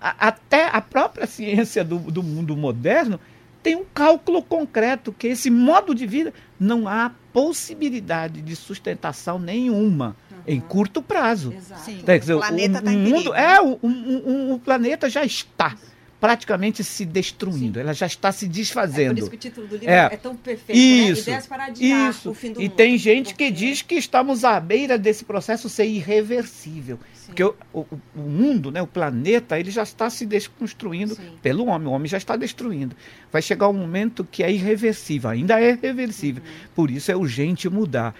[0.00, 3.20] a- até a própria ciência do, do mundo moderno
[3.62, 10.16] tem um cálculo concreto que esse modo de vida não há possibilidade de sustentação nenhuma
[10.46, 11.52] em curto prazo.
[11.52, 11.80] Exato.
[11.82, 12.02] Sim.
[12.04, 13.54] Quer dizer, O planeta o, tá em perigo, mundo né?
[13.54, 15.76] é o, o- o- o planeta já está
[16.22, 19.18] praticamente se destruindo, ela já está se É por desfazendo.
[19.18, 20.04] isso que o título do livro É.
[20.12, 21.36] é, tão perfeito, Isso, né?
[21.38, 22.30] Ideias para adiar Isso.
[22.30, 22.76] o fim do E mundo.
[22.76, 27.00] tem gente que Porque- diz que estamos à beira desse processo ser irreversível.
[27.12, 27.26] Sim.
[27.26, 31.22] Porque o, o- o mundo, né, o planeta, ele já está se desconstruindo Sim.
[31.42, 31.88] pelo homem.
[31.88, 32.94] O homem já está destruindo.
[33.32, 36.40] Vai chegar um momento que é irreversível, ainda é reversível.
[36.44, 36.68] Uhum.
[36.76, 38.14] Por isso é urgente mudar.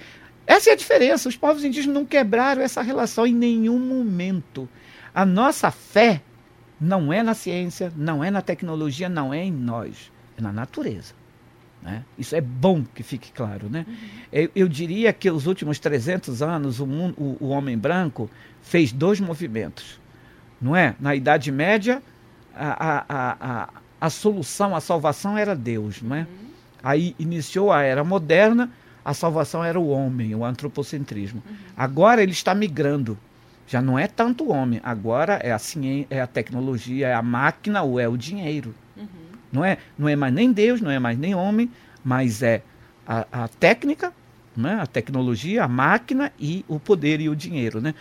[0.44, 1.28] Essa é a diferença.
[1.28, 4.68] Os povos indígenas não quebraram essa relação em nenhum momento.
[5.14, 6.20] A nossa fé
[6.82, 11.14] não é na ciência, não é na tecnologia, não é em nós, é na natureza.
[11.80, 12.04] né?
[12.18, 13.70] Isso é bom que fique claro.
[13.70, 13.86] Né?
[14.32, 18.28] Eu, eu diria que os últimos 300 anos o, mundo, o, o homem branco
[18.60, 20.00] fez dois movimentos.
[20.60, 20.96] Não é?
[20.98, 22.02] Na Idade Média,
[22.54, 23.68] a, a, a, a,
[24.00, 26.02] a solução, a salvação era Deus.
[26.02, 26.26] Não é?
[26.82, 28.68] Aí iniciou a era moderna,
[29.04, 31.42] a salvação era o homem, o antropocentrismo.
[31.76, 33.16] Agora ele está migrando.
[33.66, 37.22] Já não é tanto o homem, agora é a ciência, é a tecnologia, é a
[37.22, 38.74] máquina ou é o dinheiro.
[39.52, 41.70] Não é, não é mais nem Deus, não é mais nem homem,
[42.02, 42.62] mas é
[43.06, 44.12] a, a técnica,
[44.56, 44.78] né?
[44.80, 47.80] a tecnologia, a máquina e o poder e o dinheiro.
[47.80, 47.94] Né?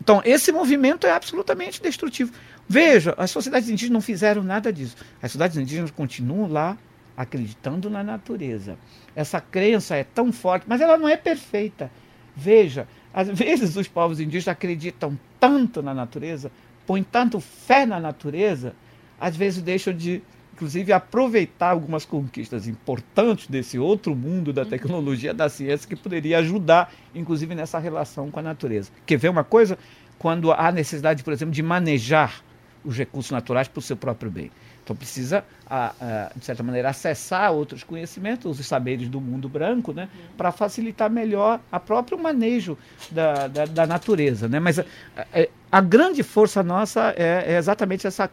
[0.00, 2.32] Então, esse movimento é absolutamente destrutivo.
[2.68, 4.96] Veja, as sociedades indígenas não fizeram nada disso.
[5.22, 6.76] As sociedades indígenas continuam lá
[7.16, 8.78] acreditando na natureza.
[9.16, 11.90] Essa crença é tão forte, mas ela não é perfeita.
[12.36, 16.50] Veja, às vezes os povos indígenas acreditam tanto na natureza,
[16.86, 18.74] põem tanto fé na natureza,
[19.20, 20.22] às vezes deixam de,
[20.54, 26.92] inclusive, aproveitar algumas conquistas importantes desse outro mundo da tecnologia, da ciência, que poderia ajudar,
[27.14, 28.90] inclusive, nessa relação com a natureza.
[29.04, 29.78] Quer ver uma coisa?
[30.18, 32.42] Quando há necessidade, por exemplo, de manejar
[32.84, 34.50] os recursos naturais para o seu próprio bem.
[34.88, 39.92] Então precisa, a, a, de certa maneira, acessar outros conhecimentos, os saberes do mundo branco,
[39.92, 42.78] né, para facilitar melhor a próprio manejo
[43.10, 44.48] da, da, da natureza.
[44.48, 44.58] Né?
[44.58, 44.86] Mas a,
[45.30, 48.30] é, a, grande força nossa é, é exatamente essa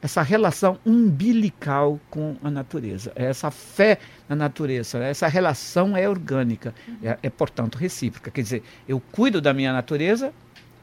[0.00, 6.74] essa relação umbilical com a natureza, é essa fé na natureza, essa relação é orgânica,
[7.02, 8.30] é, é, portanto recíproca.
[8.30, 10.30] Quer dizer, eu cuido da minha natureza,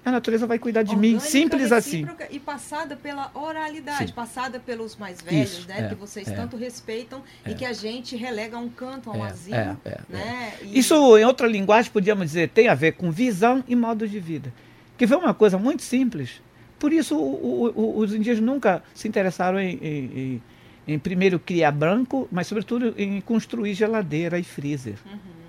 [0.03, 2.07] a natureza vai cuidar de Orgânica, mim, simples assim.
[2.31, 4.13] E passada pela oralidade, Sim.
[4.13, 7.63] passada pelos mais velhos, Isso, né, é, que vocês é, tanto respeitam é, e que
[7.63, 9.55] a gente relega a um canto, a um é, asilo.
[9.55, 10.53] É, é, né?
[10.63, 10.79] E...
[10.79, 14.51] Isso, em outra linguagem, podíamos dizer, tem a ver com visão e modo de vida.
[14.97, 16.41] Que foi uma coisa muito simples.
[16.79, 20.41] Por isso, o, o, os indígenas nunca se interessaram em, em,
[20.87, 24.95] em, em, primeiro criar branco, mas, sobretudo, em construir geladeira e freezer.
[25.05, 25.40] Uhum.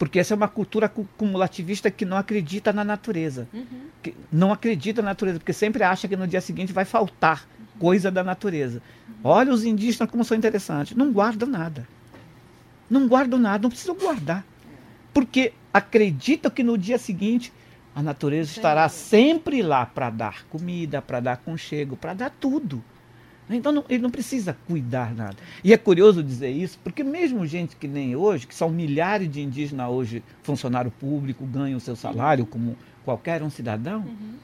[0.00, 3.46] Porque essa é uma cultura cumulativista que não acredita na natureza.
[3.52, 3.82] Uhum.
[4.02, 7.66] Que não acredita na natureza, porque sempre acha que no dia seguinte vai faltar uhum.
[7.78, 8.80] coisa da natureza.
[9.06, 9.14] Uhum.
[9.24, 10.96] Olha os indígenas como são interessantes.
[10.96, 11.86] Não guardam nada.
[12.88, 14.42] Não guardam nada, não precisam guardar.
[15.12, 17.52] Porque acreditam que no dia seguinte
[17.94, 22.82] a natureza estará sempre lá para dar comida, para dar conchego, para dar tudo.
[23.56, 25.36] Então não, ele não precisa cuidar nada.
[25.62, 29.40] E é curioso dizer isso, porque mesmo gente que nem hoje, que são milhares de
[29.40, 34.34] indígenas hoje, funcionário público, ganham o seu salário como qualquer um cidadão, uhum.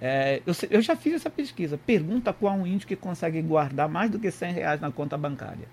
[0.00, 1.78] é, eu, eu, já fiz essa pesquisa.
[1.78, 5.68] Pergunta qual um índio que consegue guardar mais do que 100 reais na conta bancária.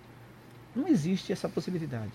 [0.75, 2.11] Não existe essa possibilidade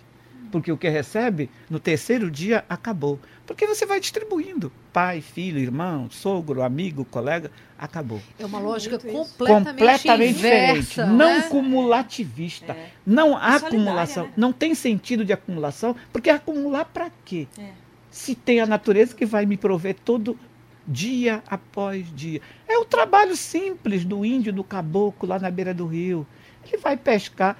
[0.53, 3.19] porque o que recebe no terceiro dia acabou.
[3.47, 4.71] Porque você vai distribuindo.
[4.93, 8.21] Pai, filho, irmão, sogro, amigo, colega, acabou.
[8.39, 11.01] É uma lógica completamente, completamente inversa, diferente.
[11.01, 11.07] Né?
[11.07, 12.73] Não cumulativista.
[12.75, 12.91] É.
[13.05, 14.27] Não há acumulação.
[14.27, 14.33] Né?
[14.37, 17.49] Não tem sentido de acumulação, porque acumular para quê?
[17.59, 17.71] É.
[18.11, 20.39] Se tem a natureza que vai me prover todo
[20.87, 22.41] dia após dia.
[22.69, 26.27] É o trabalho simples do índio, do caboclo lá na beira do rio.
[26.67, 27.57] Ele vai pescar.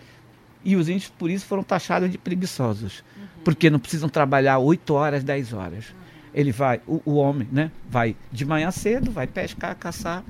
[0.65, 3.03] E os índios, por isso, foram taxados de preguiçosos.
[3.17, 3.27] Uhum.
[3.45, 5.89] Porque não precisam trabalhar 8 horas, 10 horas.
[5.89, 5.97] Uhum.
[6.35, 7.71] Ele vai, o, o, homem, né?
[7.91, 10.23] Vai de manhã cedo, vai pescar, caçar.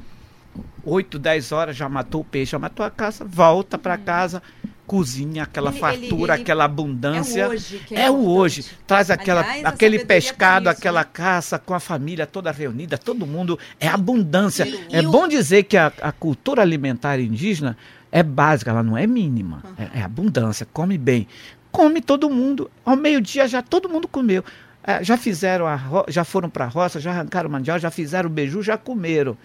[0.84, 4.04] 8, 10 horas, já matou o peixe, já matou a caça, volta para uhum.
[4.04, 4.42] casa,
[4.86, 7.40] cozinha aquela ele, fartura, ele, ele, aquela abundância.
[7.40, 7.82] É o hoje.
[7.90, 8.66] é, é o hoje.
[8.86, 11.08] Traz aquela, Aliás, aquele pescado, isso, aquela né?
[11.10, 13.58] caça com a família toda reunida, todo mundo.
[13.80, 14.66] É abundância.
[14.90, 17.76] é bom dizer que a, a cultura alimentar indígena
[18.12, 19.62] é básica, ela não é mínima.
[19.78, 21.26] É, é, abundância, come bem.
[21.72, 22.70] Come todo mundo.
[22.84, 24.44] Ao meio-dia já todo mundo comeu.
[24.84, 28.32] É, já fizeram a já foram para a roça, já arrancaram mandioca, já fizeram o
[28.32, 29.36] beiju, já comeram.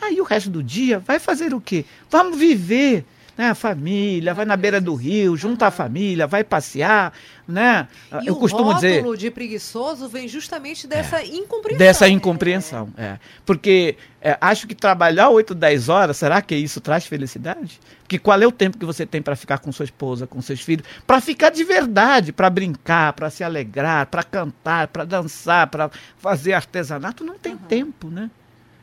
[0.00, 1.84] Aí o resto do dia vai fazer o quê?
[2.10, 3.04] Vamos viver
[3.38, 3.50] né?
[3.50, 7.12] A família, vai na beira do rio, junta a família, vai passear,
[7.46, 7.86] né?
[8.20, 9.04] E Eu o costumo dizer.
[9.16, 11.78] de preguiçoso vem justamente dessa é, incompreensão.
[11.78, 13.04] Dessa incompreensão, é.
[13.04, 13.20] é.
[13.46, 17.78] Porque é, acho que trabalhar 8, 10 horas, será que isso traz felicidade?
[18.00, 20.60] Porque qual é o tempo que você tem para ficar com sua esposa, com seus
[20.60, 20.84] filhos?
[21.06, 26.54] Para ficar de verdade, para brincar, para se alegrar, para cantar, para dançar, para fazer
[26.54, 27.58] artesanato, não tem uhum.
[27.58, 28.28] tempo, né?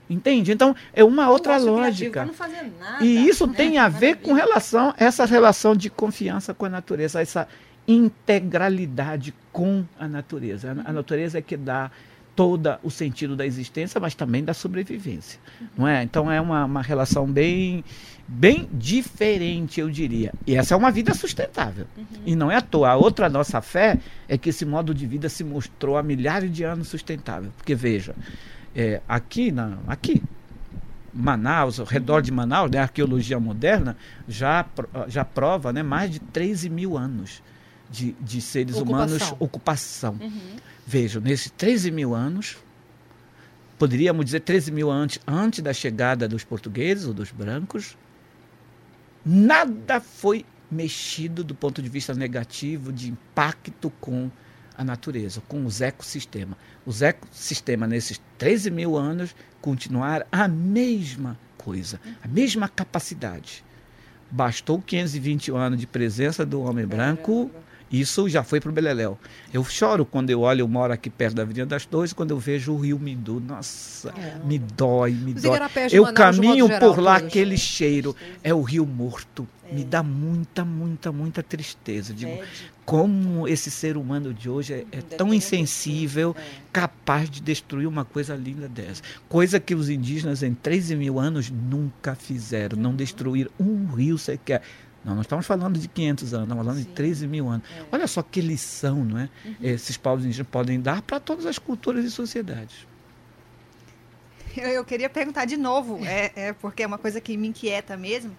[0.09, 0.51] Entende?
[0.51, 2.25] Então, é uma outra lógica.
[2.79, 3.53] Nada, e isso né?
[3.55, 7.47] tem a ver com relação essa relação de confiança com a natureza, essa
[7.87, 10.75] integralidade com a natureza.
[10.85, 11.91] A natureza é que dá
[12.35, 15.39] todo o sentido da existência, mas também da sobrevivência.
[15.77, 16.03] Não é?
[16.03, 17.83] Então é uma, uma relação bem,
[18.27, 20.33] bem diferente, eu diria.
[20.45, 21.87] E essa é uma vida sustentável.
[21.97, 22.05] Uhum.
[22.25, 22.89] E não é à toa.
[22.89, 26.63] A outra nossa fé é que esse modo de vida se mostrou há milhares de
[26.63, 27.51] anos sustentável.
[27.55, 28.13] Porque veja,
[28.75, 30.21] é, aqui, na, aqui,
[31.13, 33.95] Manaus, ao redor de Manaus, né, a arqueologia moderna
[34.27, 34.65] já,
[35.07, 37.41] já prova né, mais de 13 mil anos
[37.89, 39.05] de, de seres ocupação.
[39.05, 40.17] humanos, ocupação.
[40.21, 40.55] Uhum.
[40.85, 42.57] Vejam, nesses 13 mil anos,
[43.79, 47.97] poderíamos dizer 13 mil antes, antes da chegada dos portugueses ou dos brancos,
[49.25, 54.29] nada foi mexido do ponto de vista negativo, de impacto com
[54.77, 56.57] a natureza, com os ecossistemas.
[56.85, 63.63] Os ecossistemas, nesses 13 mil anos, continuaram a mesma coisa, a mesma capacidade.
[64.29, 67.49] Bastou 520 anos de presença do homem branco
[67.91, 69.17] Isso já foi para o Beleléu.
[69.53, 72.39] Eu choro quando eu olho, eu moro aqui perto da Avenida das Torres, quando eu
[72.39, 73.39] vejo o rio Mindu.
[73.39, 74.45] Nossa, é.
[74.45, 75.59] me dói, me Os dói.
[75.91, 78.15] Eu caminho por lá, aquele cheiro.
[78.43, 79.47] É o rio morto.
[79.69, 79.73] É.
[79.73, 82.13] Me dá muita, muita, muita tristeza.
[82.13, 82.39] Digo,
[82.85, 86.43] como esse ser humano de hoje é, é tão insensível, é.
[86.71, 89.01] capaz de destruir uma coisa linda dessa.
[89.27, 92.77] Coisa que os indígenas em 13 mil anos nunca fizeram.
[92.77, 94.61] Não destruir um rio sequer.
[95.03, 96.89] Não, nós estamos falando de 500 anos, estamos falando Sim.
[96.89, 97.67] de 13 mil anos.
[97.77, 97.85] É.
[97.91, 99.29] Olha só que lição não é?
[99.45, 99.55] Uhum.
[99.61, 102.87] esses povos indígenas podem dar para todas as culturas e sociedades.
[104.57, 107.97] Eu, eu queria perguntar de novo, é, é, porque é uma coisa que me inquieta
[107.97, 108.35] mesmo.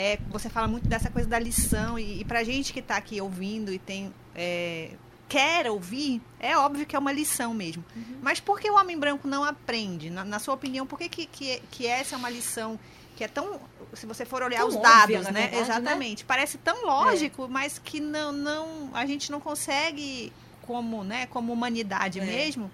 [0.00, 2.96] É, você fala muito dessa coisa da lição, e, e para a gente que está
[2.96, 4.92] aqui ouvindo e tem é,
[5.28, 7.84] quer ouvir, é óbvio que é uma lição mesmo.
[7.96, 8.18] Uhum.
[8.22, 10.08] Mas por que o homem branco não aprende?
[10.08, 12.78] Na, na sua opinião, por que, que, que, que essa é uma lição
[13.16, 13.60] que é tão
[13.94, 15.32] se você for olhar tão os dados, óbvia, né?
[15.32, 15.60] Verdade, né?
[15.60, 16.22] Exatamente.
[16.22, 16.26] Né?
[16.28, 17.48] Parece tão lógico, é.
[17.48, 20.32] mas que não, não, a gente não consegue,
[20.62, 22.24] como, né, como humanidade é.
[22.24, 22.70] mesmo,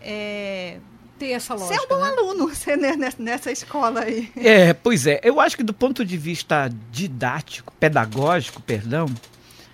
[0.00, 0.78] é,
[1.18, 1.74] ter essa lógica.
[1.74, 2.08] Ser um bom né?
[2.08, 2.76] aluno ser
[3.18, 4.30] nessa escola aí.
[4.36, 5.20] É, pois é.
[5.22, 9.06] Eu acho que do ponto de vista didático, pedagógico, perdão,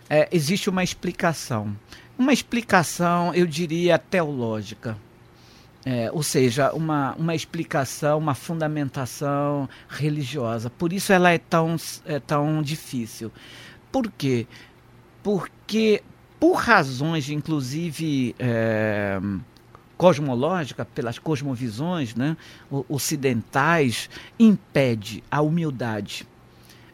[0.08, 1.76] é, existe uma explicação.
[2.18, 4.96] Uma explicação, eu diria, teológica.
[5.84, 10.68] É, ou seja, uma, uma explicação, uma fundamentação religiosa.
[10.68, 13.32] Por isso ela é tão, é tão difícil.
[13.90, 14.46] Por quê?
[15.22, 16.02] Porque,
[16.38, 19.18] por razões, inclusive, é,
[20.00, 22.34] cosmológicas, pelas cosmovisões né,
[22.88, 24.08] ocidentais,
[24.38, 26.26] impede a humildade.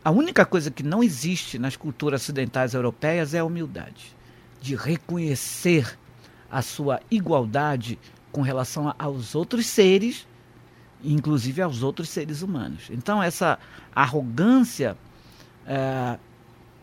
[0.05, 4.13] A única coisa que não existe nas culturas ocidentais europeias é a humildade
[4.61, 5.97] de reconhecer
[6.51, 7.97] a sua igualdade
[8.33, 10.27] com relação aos outros seres,
[11.01, 12.89] inclusive aos outros seres humanos.
[12.91, 13.57] Então, essa
[13.95, 14.99] arrogância
[15.65, 16.19] é,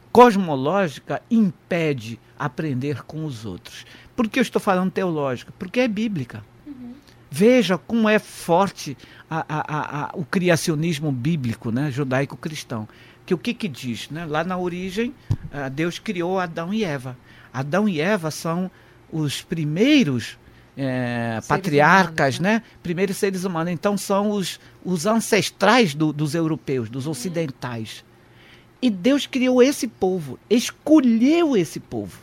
[0.10, 3.86] cosmológica impede aprender com os outros.
[4.15, 5.54] Por que eu estou falando teológica?
[5.58, 6.43] Porque é bíblica.
[6.65, 6.93] Uhum.
[7.30, 8.97] Veja como é forte
[9.30, 12.88] a, a, a, o criacionismo bíblico, né, judaico-cristão.
[13.26, 14.10] Que o que, que diz?
[14.10, 14.26] Né?
[14.26, 17.17] Lá na origem, uh, Deus criou Adão e Eva.
[17.54, 18.69] Adão e Eva são
[19.12, 20.38] os primeiros
[20.76, 22.54] é, patriarcas, humanos, né?
[22.54, 22.63] né?
[22.82, 23.71] Primeiros seres humanos.
[23.71, 28.04] Então são os, os ancestrais do, dos europeus, dos ocidentais.
[28.82, 32.19] E Deus criou esse povo, escolheu esse povo.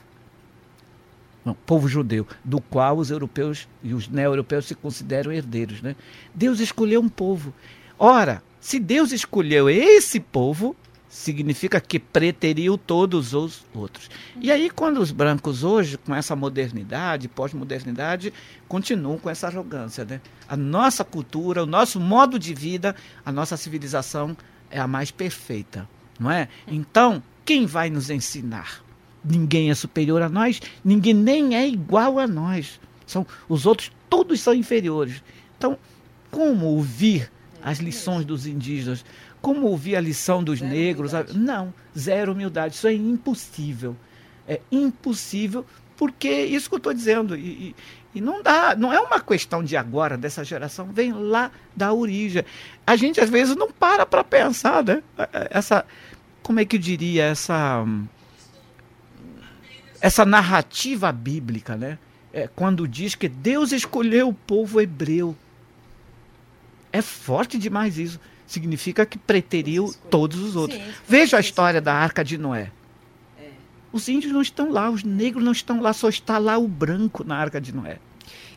[1.45, 5.81] Não, povo judeu, do qual os europeus e os neo-europeus se consideram herdeiros.
[5.81, 5.97] Né?
[6.35, 7.53] Deus escolheu um povo.
[7.99, 10.77] Ora, se Deus escolheu esse povo,
[11.11, 14.09] significa que preteriu todos os outros.
[14.41, 18.33] E aí, quando os brancos hoje, com essa modernidade, pós-modernidade,
[18.69, 20.21] continuam com essa arrogância, né?
[20.49, 24.37] A nossa cultura, o nosso modo de vida, a nossa civilização
[24.71, 26.49] é a mais perfeita, não é?
[26.69, 28.81] Então, quem vai nos ensinar?
[29.25, 32.81] Ninguém é superior a nós, ninguém nem é igual a nós.
[33.07, 35.23] São os outros todos são inferiores.
[35.57, 35.79] Então,
[36.31, 37.31] como ouvir
[37.63, 39.05] as lições dos indígenas?
[39.41, 41.13] Como ouvir a lição dos zero negros?
[41.13, 41.39] Humildade.
[41.39, 42.75] Não, zero humildade.
[42.75, 43.97] Isso é impossível.
[44.47, 45.65] É impossível,
[45.97, 47.37] porque isso que eu estou dizendo.
[47.37, 47.77] E, e,
[48.17, 52.45] e, não dá, não é uma questão de agora, dessa geração, vem lá da origem.
[52.87, 55.03] A gente às vezes não para para pensar, né?
[55.51, 55.87] Essa,
[56.43, 57.87] como é que eu diria, essa,
[60.01, 61.99] essa narrativa bíblica, né?
[62.33, 65.37] É, quando diz que Deus escolheu o povo hebreu.
[66.93, 70.81] É forte demais isso significa que preteriu todos os outros.
[70.81, 72.73] Sim, Veja a história da Arca de Noé.
[73.39, 73.49] É.
[73.93, 77.23] Os índios não estão lá, os negros não estão lá, só está lá o branco
[77.23, 77.99] na Arca de Noé.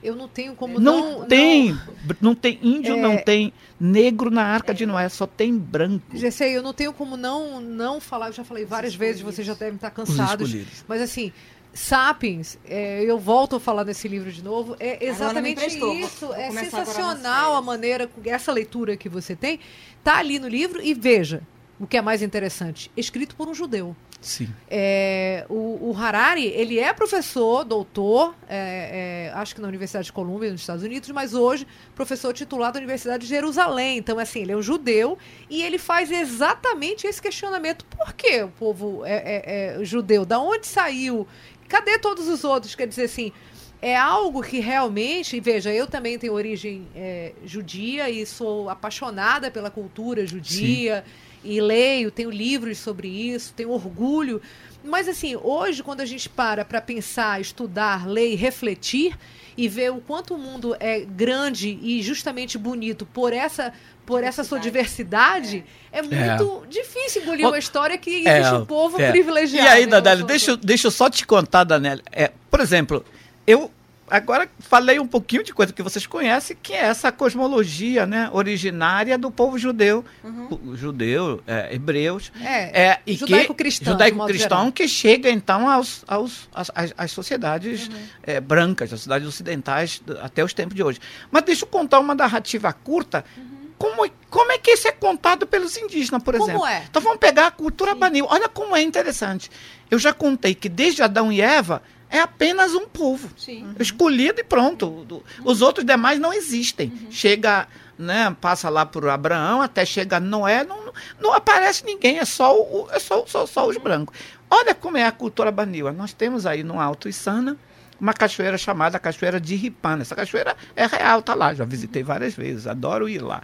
[0.03, 1.19] Eu não tenho como não.
[1.19, 1.81] Não tem, não,
[2.21, 6.05] não tem índio, é, não tem negro na Arca é, de Noé, só tem branco.
[6.13, 9.53] Gessei, eu não tenho como não não falar, eu já falei várias vezes, vocês já
[9.53, 10.55] devem estar cansados.
[10.87, 11.31] Mas assim,
[11.73, 16.27] Sapiens, é, eu volto a falar nesse livro de novo, é exatamente isso.
[16.27, 19.59] Vou, é sensacional a maneira, essa leitura que você tem,
[20.03, 21.41] tá ali no livro e veja
[21.79, 23.95] o que é mais interessante, escrito por um judeu.
[24.23, 24.47] Sim.
[24.69, 30.13] É, o, o, Harari, ele é professor, doutor, é, é, acho que na Universidade de
[30.13, 33.97] Colômbia, nos Estados Unidos, mas hoje professor titular da Universidade de Jerusalém.
[33.97, 35.17] Então, assim, ele é um judeu
[35.49, 37.85] e ele faz exatamente esse questionamento.
[37.85, 40.25] Por que o povo é, é, é judeu?
[40.25, 41.27] Da onde saiu?
[41.67, 42.75] Cadê todos os outros?
[42.75, 43.33] Quer dizer assim,
[43.81, 49.69] é algo que realmente, veja, eu também tenho origem é, judia e sou apaixonada pela
[49.69, 51.32] cultura judia Sim.
[51.43, 54.41] E leio, tenho livros sobre isso, tenho orgulho.
[54.83, 59.17] Mas assim, hoje quando a gente para para pensar, estudar, ler e refletir,
[59.57, 63.73] e ver o quanto o mundo é grande e justamente bonito por essa
[64.05, 66.67] por essa sua diversidade, é, é muito é.
[66.67, 69.09] difícil engolir uma história que existe é, um povo é.
[69.09, 69.65] privilegiado.
[69.65, 72.03] E aí, Danélia, deixa, deixa eu só te contar, Danélia.
[72.11, 73.05] É, por exemplo,
[73.47, 73.71] eu
[74.17, 79.17] agora falei um pouquinho de coisa que vocês conhecem, que é essa cosmologia, né, originária
[79.17, 80.75] do povo judeu, uhum.
[80.75, 87.11] judeu, é, hebreus, é, é e judaico-cristão, judaico-cristão que chega então aos, aos às, às
[87.11, 87.95] sociedades uhum.
[88.21, 90.99] é, brancas, às sociedades ocidentais até os tempos de hoje.
[91.31, 93.25] Mas deixa eu contar uma narrativa curta.
[93.35, 93.63] Uhum.
[93.79, 96.65] Como, como é que isso é contado pelos indígenas, por como exemplo?
[96.67, 96.85] É?
[96.89, 98.27] Então vamos pegar a cultura banil.
[98.29, 99.49] Olha como é interessante.
[99.89, 101.81] Eu já contei que desde Adão e Eva
[102.13, 103.73] é apenas um povo Sim.
[103.79, 105.23] escolhido e pronto.
[105.43, 106.89] Os outros demais não existem.
[106.89, 107.11] Uhum.
[107.11, 112.55] Chega, né, passa lá por Abraão, até chega Noé, não, não aparece ninguém, é só,
[112.55, 114.15] o, é só, só, só os brancos.
[114.47, 115.91] Olha como é a cultura baniwa.
[115.91, 117.57] Nós temos aí no Alto Isana
[117.99, 120.03] uma cachoeira chamada Cachoeira de Ripana.
[120.03, 123.41] Essa cachoeira é real, tá lá, já visitei várias vezes, adoro ir lá.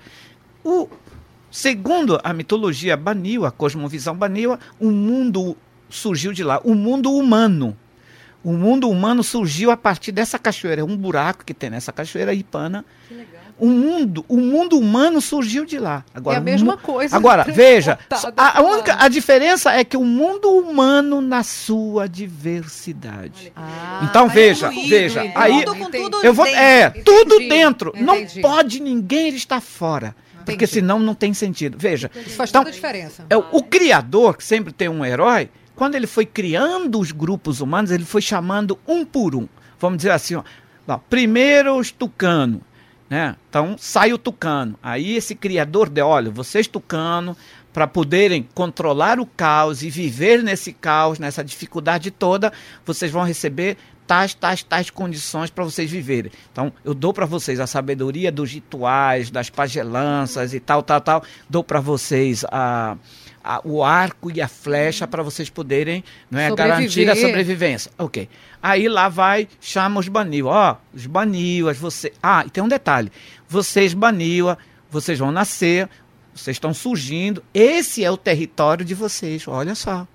[0.63, 0.87] O,
[1.49, 5.57] segundo a mitologia baniwa, a cosmovisão baniwa, o mundo
[5.89, 7.75] surgiu de lá, o mundo humano
[8.43, 12.85] o mundo humano surgiu a partir dessa cachoeira, um buraco que tem nessa cachoeira Ipana.
[13.07, 13.39] Que legal.
[13.59, 16.05] O mundo, o mundo humano surgiu de lá.
[16.13, 17.13] Agora, é a mesma coisa.
[17.13, 17.99] Agora, veja,
[18.37, 23.51] a, a, única, a diferença é que o mundo humano na sua diversidade.
[23.53, 25.33] Ah, então veja, veja, é.
[25.35, 25.65] aí
[26.23, 27.49] eu vou é tudo Entendi.
[27.49, 27.89] dentro.
[27.93, 28.41] Entendi.
[28.41, 30.15] Não pode ninguém estar fora.
[30.35, 30.45] Entendi.
[30.45, 31.77] Porque senão não tem sentido.
[31.77, 32.09] Veja.
[32.15, 33.25] Isso faz então, toda a diferença.
[33.29, 37.89] É, o criador, que sempre tem um herói, quando ele foi criando os grupos humanos,
[37.89, 39.47] ele foi chamando um por um.
[39.79, 40.43] Vamos dizer assim, ó,
[40.85, 42.59] ó primeiro os tucano,
[43.09, 43.37] né?
[43.49, 44.77] Então sai o tucano.
[44.83, 47.33] Aí esse criador de, olha, vocês tucano,
[47.71, 52.51] para poderem controlar o caos e viver nesse caos, nessa dificuldade toda,
[52.85, 56.29] vocês vão receber tais, tais, tais condições para vocês viverem.
[56.51, 61.23] Então, eu dou para vocês a sabedoria dos rituais, das pagelanças e tal, tal, tal.
[61.49, 62.97] Dou para vocês a
[63.43, 67.91] a, o arco e a flecha para vocês poderem não é, garantir a sobrevivência.
[67.97, 68.29] Ok.
[68.61, 70.51] Aí lá vai, chama os Baniwa.
[70.51, 72.11] Ó, oh, os Baniwas, você.
[72.21, 73.11] Ah, e tem um detalhe.
[73.47, 74.57] Vocês, Baniwa,
[74.91, 75.89] vocês vão nascer,
[76.33, 77.43] vocês estão surgindo.
[77.53, 79.47] Esse é o território de vocês.
[79.47, 80.07] Olha só.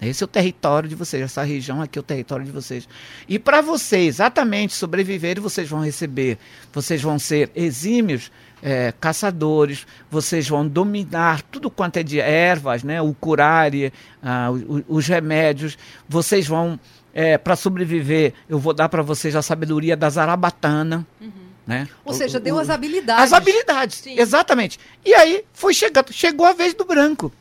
[0.00, 2.88] Esse é o território de vocês, essa região aqui é o território de vocês.
[3.28, 6.38] E para vocês exatamente sobreviverem, vocês vão receber,
[6.72, 8.28] vocês vão ser exímios
[8.62, 13.02] é, caçadores, vocês vão dominar tudo quanto é de ervas, né?
[13.02, 13.92] o curare,
[14.22, 15.76] ah, os, os remédios,
[16.08, 16.78] vocês vão,
[17.12, 21.06] é, para sobreviver, eu vou dar para vocês a sabedoria da zarabatana.
[21.20, 21.30] Uhum.
[21.66, 21.88] Né?
[22.04, 23.24] Ou seja, deu as habilidades.
[23.24, 24.18] As habilidades, Sim.
[24.18, 24.80] exatamente.
[25.04, 27.32] E aí foi chegando, chegou a vez do branco.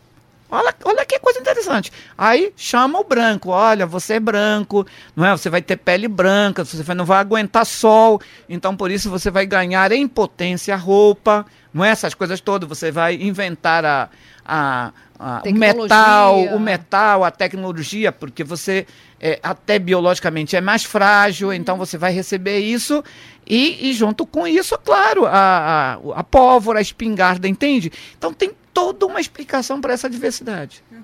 [0.52, 1.93] Olha, olha que coisa interessante.
[2.18, 3.52] Aí chama o branco.
[3.52, 4.86] Olha, você é branco,
[5.16, 5.32] não é?
[5.32, 8.20] Você vai ter pele branca, você não vai aguentar sol.
[8.49, 11.89] Então, por isso, você vai ganhar em potência roupa, não é?
[11.89, 12.68] Essas coisas todas.
[12.68, 14.10] Você vai inventar a,
[14.45, 18.86] a, a o metal, o metal, a tecnologia, porque você
[19.22, 23.02] é, até biologicamente é mais frágil, então você vai receber isso.
[23.47, 27.89] E, e junto com isso, claro, a, a, a pólvora, a espingarda, entende?
[28.18, 30.84] Então tem toda uma explicação para essa diversidade.
[30.91, 31.01] Uhum.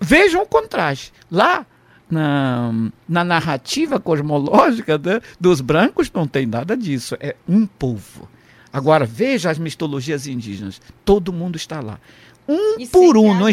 [0.00, 1.12] Vejam o contraste.
[1.30, 1.66] Lá,
[2.10, 2.72] na,
[3.08, 7.16] na narrativa cosmológica né, dos brancos, não tem nada disso.
[7.20, 8.28] É um povo.
[8.72, 10.80] Agora, veja as mitologias indígenas.
[11.04, 12.00] Todo mundo está lá.
[12.48, 13.34] Um e por um.
[13.34, 13.48] Não,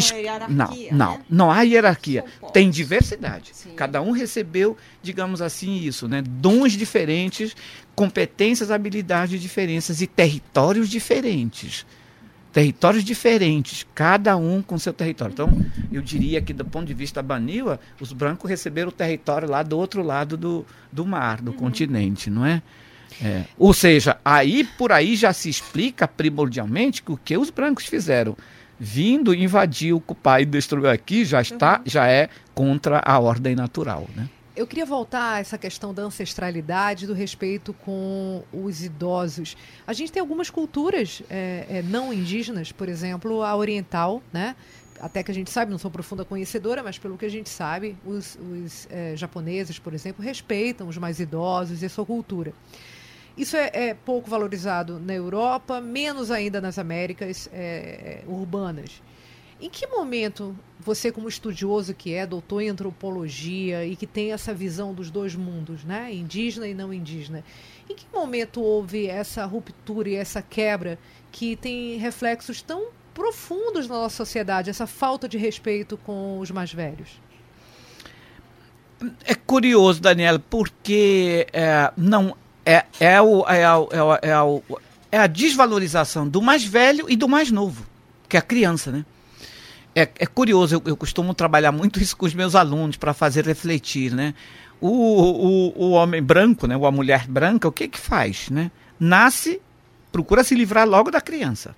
[0.48, 1.20] não, não, né?
[1.30, 2.24] não há hierarquia.
[2.52, 3.50] Tem diversidade.
[3.52, 3.70] Sim.
[3.76, 6.22] Cada um recebeu, digamos assim, isso, né?
[6.26, 7.54] Dons diferentes,
[7.94, 11.86] competências, habilidades diferentes e territórios diferentes
[12.58, 15.32] territórios diferentes, cada um com seu território.
[15.32, 19.62] Então, eu diria que do ponto de vista Baniwa, os brancos receberam o território lá
[19.62, 21.56] do outro lado do, do mar, do uhum.
[21.56, 22.60] continente, não é?
[23.22, 23.44] é?
[23.56, 28.36] Ou seja, aí por aí já se explica primordialmente que o que os brancos fizeram
[28.76, 31.82] vindo invadir, ocupar e destruir aqui já está, uhum.
[31.86, 34.28] já é contra a ordem natural, né?
[34.58, 39.56] Eu queria voltar a essa questão da ancestralidade, do respeito com os idosos.
[39.86, 44.56] A gente tem algumas culturas é, é, não indígenas, por exemplo, a oriental, né?
[45.00, 47.96] Até que a gente sabe, não sou profunda conhecedora, mas pelo que a gente sabe,
[48.04, 52.52] os, os é, japoneses, por exemplo, respeitam os mais idosos e a sua cultura.
[53.36, 59.00] Isso é, é, pouco valorizado na Europa, menos ainda nas Américas é, é urbanas.
[59.60, 60.56] Em que momento
[60.88, 65.34] você, como estudioso que é, doutor em antropologia e que tem essa visão dos dois
[65.34, 67.44] mundos, né, indígena e não indígena,
[67.90, 70.98] em que momento houve essa ruptura e essa quebra
[71.30, 76.72] que tem reflexos tão profundos na nossa sociedade, essa falta de respeito com os mais
[76.72, 77.20] velhos?
[79.24, 82.34] é curioso, Daniela, porque é, não
[82.64, 84.62] é, é, o, é, o, é, o, é, o,
[85.12, 87.86] é a desvalorização do mais velho e do mais novo,
[88.28, 89.04] que é a criança, né?
[89.98, 93.44] É, é curioso, eu, eu costumo trabalhar muito isso com os meus alunos para fazer
[93.44, 94.32] refletir, né?
[94.80, 96.76] O, o, o homem branco, né?
[96.76, 98.70] Ou a mulher branca, o que que faz, né?
[99.00, 99.60] Nasce,
[100.12, 101.74] procura se livrar logo da criança,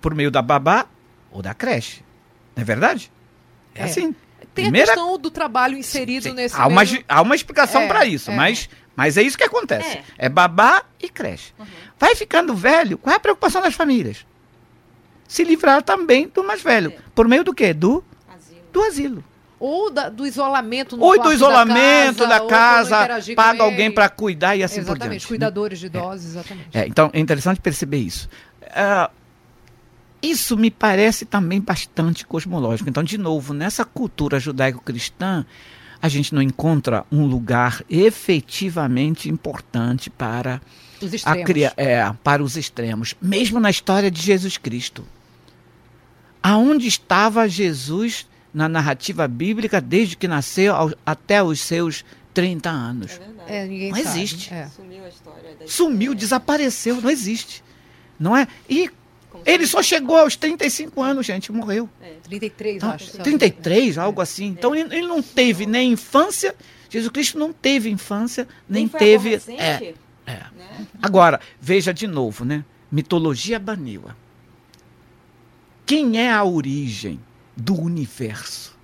[0.00, 0.86] por meio da babá
[1.30, 2.02] ou da creche,
[2.56, 3.12] não é verdade?
[3.74, 3.84] É, é.
[3.84, 4.14] assim.
[4.54, 4.90] Tem Primeira...
[4.90, 6.34] a questão do trabalho inserido sim, sim.
[6.34, 6.56] nesse.
[6.58, 8.34] Há uma, há uma explicação é, para isso, é.
[8.34, 9.98] mas, mas é isso que acontece.
[9.98, 11.52] É, é babá e creche.
[11.58, 11.66] Uhum.
[11.98, 14.24] Vai ficando velho, qual é a preocupação das famílias?
[15.28, 16.92] Se livrar também do mais velho.
[16.92, 16.98] É.
[17.14, 17.72] Por meio do quê?
[17.72, 18.60] Do asilo.
[18.72, 19.24] Do asilo.
[19.58, 24.08] Ou da, do isolamento no Ou do isolamento da casa, da casa paga alguém para
[24.08, 25.26] cuidar e assim exatamente, por diante.
[25.28, 26.76] cuidadores de idosos, exatamente.
[26.76, 28.28] É, então é interessante perceber isso.
[28.62, 29.10] Uh,
[30.22, 32.88] isso me parece também bastante cosmológico.
[32.88, 35.46] Então, de novo, nessa cultura judaico-cristã,
[36.00, 40.60] a gente não encontra um lugar efetivamente importante para
[41.00, 41.50] os extremos.
[41.76, 45.04] A, é, para os extremos, mesmo na história de Jesus Cristo.
[46.48, 48.24] Aonde estava Jesus
[48.54, 53.20] na narrativa bíblica desde que nasceu ao, até os seus 30 anos?
[53.48, 54.00] É é, não sabe.
[54.00, 54.54] existe.
[54.54, 54.68] É.
[54.68, 55.56] Sumiu a história.
[55.66, 57.64] Sumiu, desapareceu, não existe.
[58.16, 58.46] Não é?
[58.70, 58.88] E
[59.44, 61.90] ele só chegou aos 35 anos, gente, morreu.
[62.00, 63.18] É, 33, então, acho.
[63.18, 64.46] 33, algo assim.
[64.46, 66.54] Então ele, ele não teve nem infância,
[66.88, 69.34] Jesus Cristo não teve infância, nem, nem teve.
[69.48, 69.94] É,
[70.24, 70.32] é.
[70.56, 70.86] Né?
[71.02, 72.64] Agora, veja de novo, né?
[72.88, 74.14] Mitologia Baniwa.
[75.86, 77.20] Quem é a origem
[77.56, 78.76] do universo?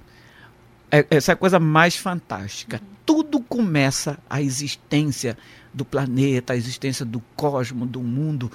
[0.89, 2.81] É, essa é a coisa mais fantástica.
[2.81, 2.97] Uhum.
[3.05, 5.37] Tudo começa a existência
[5.75, 8.53] do planeta, a existência do cosmos, do mundo,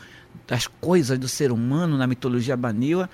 [0.48, 3.10] das coisas do ser humano na mitologia Baniwa.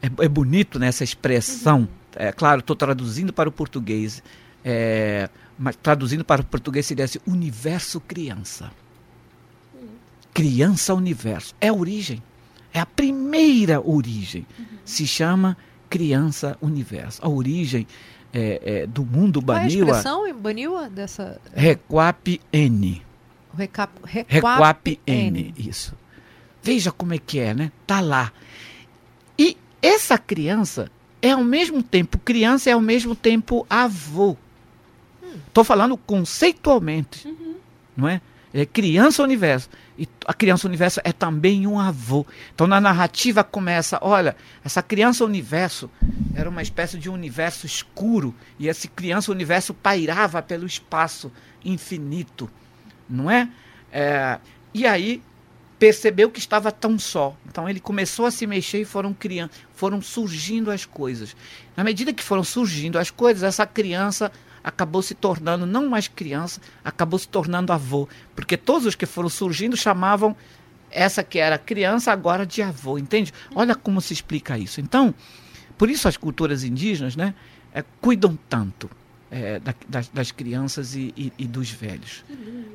[0.00, 1.80] É, é bonito nessa né, expressão.
[1.80, 1.88] Uhum.
[2.16, 4.22] É claro, estou traduzindo para o português.
[4.64, 8.72] É, mas traduzindo para o português seria assim, universo criança.
[10.32, 11.54] Criança universo.
[11.60, 12.22] É a origem.
[12.74, 14.44] É a primeira origem.
[14.58, 14.66] Uhum.
[14.84, 15.56] Se chama
[15.88, 17.24] criança universo.
[17.24, 17.86] A origem
[18.32, 19.86] é, é, do mundo Baniwa.
[19.86, 21.40] Qual é a expressão Baniwa dessa?
[21.54, 23.00] Requap N.
[23.56, 25.40] Recap, requap, requap N.
[25.40, 25.54] N.
[25.56, 25.94] Isso.
[26.60, 27.70] Veja como é que é, né?
[27.86, 28.32] Tá lá.
[29.38, 30.90] E essa criança
[31.22, 34.36] é ao mesmo tempo criança e é ao mesmo tempo avô.
[35.46, 35.64] Estou hum.
[35.64, 37.54] falando conceitualmente, uhum.
[37.96, 38.20] não é?
[38.52, 39.68] É criança universo.
[39.96, 42.26] E a criança universo é também um avô.
[42.54, 45.88] Então na narrativa começa, olha, essa criança universo
[46.34, 51.30] era uma espécie de universo escuro e esse criança universo pairava pelo espaço
[51.64, 52.50] infinito,
[53.08, 53.48] não é?
[53.92, 54.38] é
[54.72, 55.22] e aí
[55.78, 57.36] percebeu que estava tão só.
[57.46, 61.36] Então ele começou a se mexer e foram criando, foram surgindo as coisas.
[61.76, 64.32] Na medida que foram surgindo as coisas, essa criança
[64.64, 69.28] acabou se tornando não mais criança, acabou se tornando avô, porque todos os que foram
[69.28, 70.34] surgindo chamavam
[70.90, 73.32] essa que era criança agora de avô, entende?
[73.54, 74.80] Olha como se explica isso.
[74.80, 75.14] Então,
[75.76, 77.34] por isso as culturas indígenas, né,
[77.74, 78.88] é, cuidam tanto
[79.30, 82.24] é, da, das, das, crianças e, e, e, dos velhos.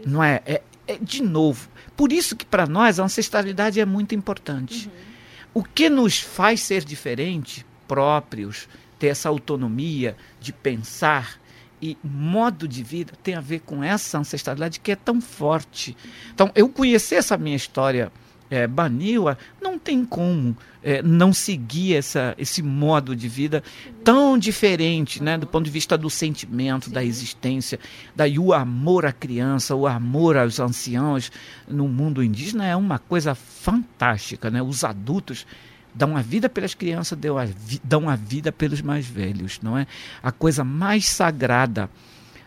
[0.05, 0.41] Não é?
[0.45, 0.61] é?
[0.85, 0.97] é?
[0.97, 1.69] de novo.
[1.95, 4.87] Por isso que para nós a ancestralidade é muito importante.
[4.87, 5.61] Uhum.
[5.61, 8.67] O que nos faz ser diferente, próprios,
[8.99, 11.39] ter essa autonomia de pensar
[11.81, 15.95] e modo de vida tem a ver com essa ancestralidade que é tão forte.
[16.33, 18.11] Então, eu conhecer essa minha história
[18.49, 23.63] é, Baniwa, não tem como é, não seguir essa, esse modo de vida
[24.03, 26.91] tão diferente, né, do ponto de vista do sentimento, Sim.
[26.91, 27.79] da existência,
[28.15, 31.31] daí o amor à criança, o amor aos anciãos
[31.67, 34.61] no mundo indígena é uma coisa fantástica, né?
[34.61, 35.45] Os adultos
[35.93, 37.17] dão a vida pelas crianças,
[37.83, 39.87] dão a vida pelos mais velhos, não é?
[40.21, 41.89] A coisa mais sagrada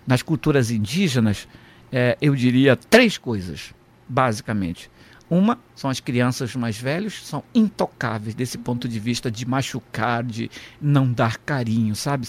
[0.07, 1.49] nas culturas indígenas,
[1.91, 3.75] é, eu diria três coisas,
[4.09, 4.91] basicamente.
[5.31, 10.51] Uma são as crianças mais velhas, são intocáveis desse ponto de vista de machucar, de
[10.81, 12.27] não dar carinho, sabe?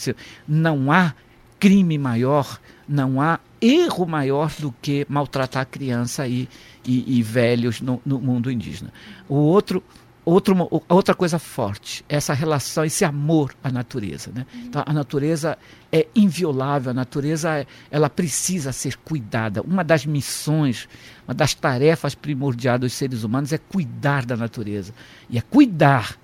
[0.47, 1.13] Não há
[1.59, 6.47] crime maior, não há erro maior do que maltratar criança e,
[6.85, 8.91] e, e velhos no, no, mundo indígena.
[9.29, 9.81] O outro,
[10.25, 10.55] outro,
[10.87, 14.31] outra coisa forte, essa relação, esse amor à natureza.
[14.33, 14.45] Né?
[14.55, 15.57] Então, a natureza
[15.91, 19.61] é inviolável, a natureza ela precisa ser cuidada.
[19.61, 20.87] Uma das missões,
[21.27, 24.93] uma das tarefas primordiais dos seres humanos é cuidar da natureza.
[25.29, 26.17] E é cuidar,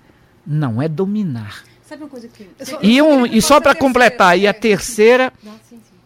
[0.46, 1.62] não é dominar.
[1.82, 2.48] Sabe uma coisa que.
[2.64, 5.32] Só, e, um, e só para completar, e a terceira.
[5.42, 5.96] Não, sim, sim.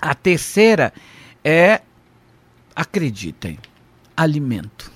[0.00, 0.92] A terceira
[1.44, 1.80] é,
[2.74, 3.58] acreditem,
[4.16, 4.92] alimento.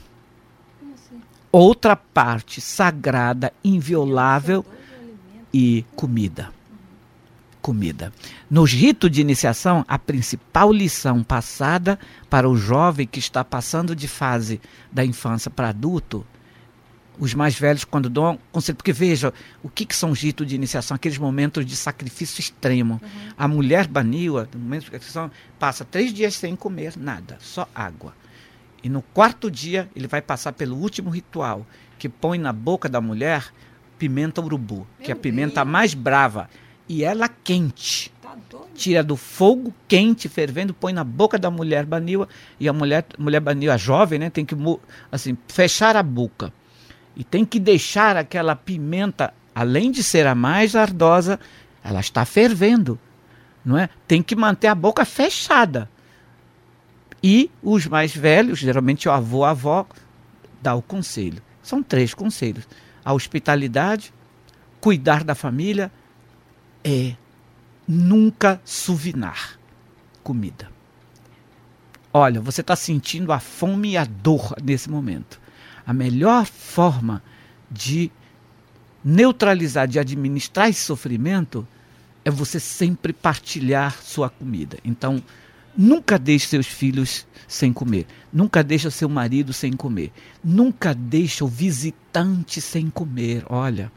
[1.58, 4.62] Outra parte sagrada, inviolável
[5.50, 6.52] e comida
[7.62, 8.12] comida.
[8.48, 11.98] No rito de iniciação, a principal lição passada
[12.28, 14.60] para o jovem que está passando de fase
[14.92, 16.24] da infância para adulto,
[17.18, 19.32] os mais velhos, quando dão conselho, porque veja,
[19.64, 20.94] o que, que são os ritos de iniciação?
[20.94, 23.00] Aqueles momentos de sacrifício extremo.
[23.02, 23.30] Uhum.
[23.36, 28.14] A mulher baniwa, no momento de iniciação, passa três dias sem comer nada, só água.
[28.86, 31.66] E no quarto dia, ele vai passar pelo último ritual,
[31.98, 33.44] que põe na boca da mulher
[33.98, 35.72] pimenta urubu, Meu que é a pimenta Deus.
[35.72, 36.48] mais brava
[36.88, 38.12] e ela quente.
[38.22, 38.36] Tá
[38.76, 42.28] Tira do fogo quente, fervendo, põe na boca da mulher baniwa
[42.60, 44.54] e a mulher, mulher baniwa jovem, né, tem que
[45.10, 46.52] assim, fechar a boca.
[47.16, 51.40] E tem que deixar aquela pimenta, além de ser a mais ardosa,
[51.82, 52.96] ela está fervendo,
[53.64, 53.88] não é?
[54.06, 55.90] Tem que manter a boca fechada.
[57.22, 59.86] E os mais velhos, geralmente o avô, a avó,
[60.60, 61.42] dá o conselho.
[61.62, 62.68] São três conselhos:
[63.04, 64.12] a hospitalidade,
[64.80, 65.90] cuidar da família
[66.84, 67.14] é
[67.86, 69.58] nunca suvinar
[70.22, 70.70] comida.
[72.12, 75.40] Olha, você está sentindo a fome e a dor nesse momento.
[75.86, 77.22] A melhor forma
[77.70, 78.10] de
[79.04, 81.66] neutralizar, de administrar esse sofrimento,
[82.24, 84.78] é você sempre partilhar sua comida.
[84.84, 85.22] Então,
[85.76, 88.06] nunca deixe seus filhos sem comer.
[88.32, 90.12] Nunca deixe seu marido sem comer.
[90.42, 93.44] Nunca deixe o visitante sem comer.
[93.48, 93.90] Olha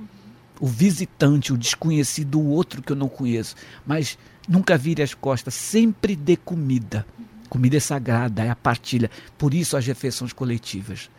[0.59, 3.55] o visitante, o desconhecido, o outro que eu não conheço.
[3.85, 4.17] Mas
[4.47, 7.05] nunca vire as costas, sempre dê comida.
[7.49, 9.09] Comida é sagrada, é a partilha.
[9.37, 11.09] Por isso as refeições coletivas.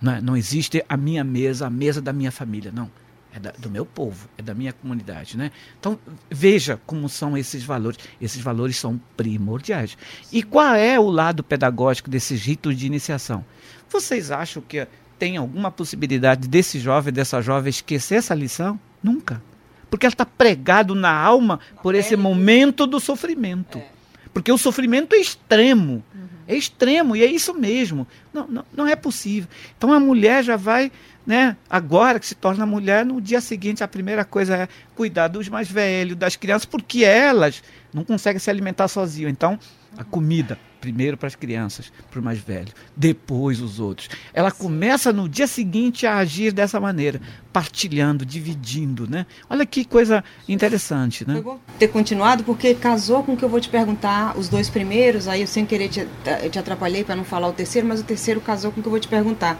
[0.00, 0.20] Não, é?
[0.20, 2.72] não existe a minha mesa, a mesa da minha família.
[2.72, 2.90] Não.
[3.36, 5.36] É da, do meu povo, é da minha comunidade.
[5.36, 5.50] Né?
[5.78, 5.98] Então,
[6.30, 7.98] veja como são esses valores.
[8.18, 9.98] Esses valores são primordiais.
[10.32, 13.44] E qual é o lado pedagógico desses ritos de iniciação?
[13.90, 18.80] Vocês acham que tem alguma possibilidade desse jovem, dessa jovem esquecer essa lição?
[19.02, 19.42] Nunca.
[19.90, 23.76] Porque ela está pregado na alma por esse momento do sofrimento.
[23.76, 23.86] É.
[24.32, 26.02] Porque o sofrimento é extremo.
[26.14, 26.26] Uhum.
[26.48, 28.06] É extremo, e é isso mesmo.
[28.32, 29.48] Não, não, não é possível.
[29.76, 30.92] Então a mulher já vai,
[31.26, 35.48] né, agora que se torna mulher, no dia seguinte a primeira coisa é cuidar dos
[35.48, 37.62] mais velhos, das crianças, porque elas
[37.92, 39.32] não conseguem se alimentar sozinhas.
[39.32, 39.58] Então,
[39.98, 44.08] a comida, primeiro para as crianças, para os mais velhos, depois os outros.
[44.32, 47.20] Ela começa no dia seguinte a agir dessa maneira,
[47.52, 49.26] partilhando, dividindo, né?
[49.48, 51.40] Olha que coisa interessante, né?
[51.42, 55.26] Foi ter continuado porque casou com o que eu vou te perguntar, os dois primeiros,
[55.26, 56.06] aí eu sem querer te,
[56.52, 58.92] te atrapalhei para não falar o terceiro, mas o terceiro casou com o que eu
[58.92, 59.58] vou te perguntar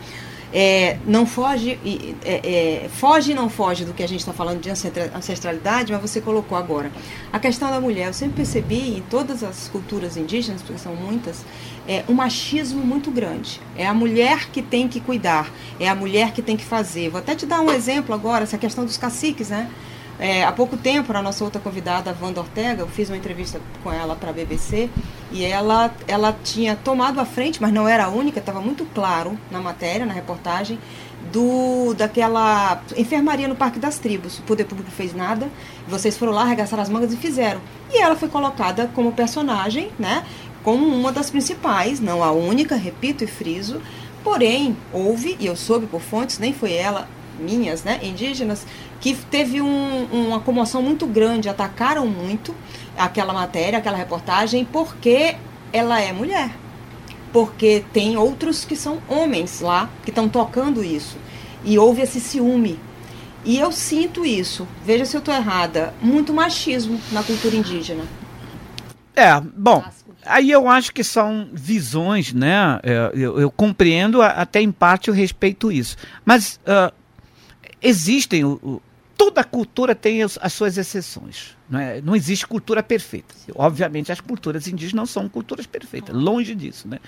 [0.52, 1.78] é, não foge,
[2.24, 6.00] é, é, foge e não foge do que a gente está falando de ancestralidade, mas
[6.00, 6.90] você colocou agora.
[7.32, 11.44] A questão da mulher, eu sempre percebi em todas as culturas indígenas, porque são muitas,
[11.88, 13.60] é, um machismo muito grande.
[13.76, 17.08] É a mulher que tem que cuidar, é a mulher que tem que fazer.
[17.08, 19.68] Vou até te dar um exemplo agora, essa questão dos caciques, né?
[20.18, 23.60] É, há pouco tempo, a nossa outra convidada, a Wanda Ortega, eu fiz uma entrevista
[23.82, 24.88] com ela para a BBC
[25.30, 29.38] e ela, ela tinha tomado a frente, mas não era a única, estava muito claro
[29.50, 30.78] na matéria, na reportagem,
[31.32, 34.38] do daquela enfermaria no Parque das Tribos.
[34.38, 35.50] O poder público fez nada,
[35.86, 37.60] vocês foram lá, arregaçaram as mangas e fizeram.
[37.92, 40.24] E ela foi colocada como personagem, né?
[40.62, 43.82] Como uma das principais, não a única, repito e friso.
[44.24, 47.08] Porém, houve, e eu soube por fontes, nem foi ela,
[47.38, 48.66] minhas, né, indígenas,
[49.00, 52.54] que teve um, uma comoção muito grande, atacaram muito
[52.96, 55.36] aquela matéria, aquela reportagem, porque
[55.72, 56.50] ela é mulher.
[57.32, 61.16] Porque tem outros que são homens lá que estão tocando isso.
[61.64, 62.78] E houve esse ciúme.
[63.44, 68.02] E eu sinto isso, veja se eu estou errada, muito machismo na cultura indígena.
[69.14, 69.84] É, bom,
[70.24, 72.80] aí eu acho que são visões, né?
[72.82, 75.96] É, eu, eu compreendo, até em parte eu respeito isso.
[76.24, 76.92] Mas uh,
[77.86, 78.82] existem o, o,
[79.16, 81.56] toda cultura tem as, as suas exceções.
[81.68, 82.00] Não, é?
[82.00, 83.34] não existe cultura perfeita.
[83.54, 86.88] Obviamente, as culturas indígenas não são culturas perfeitas, longe disso.
[86.88, 86.98] Né?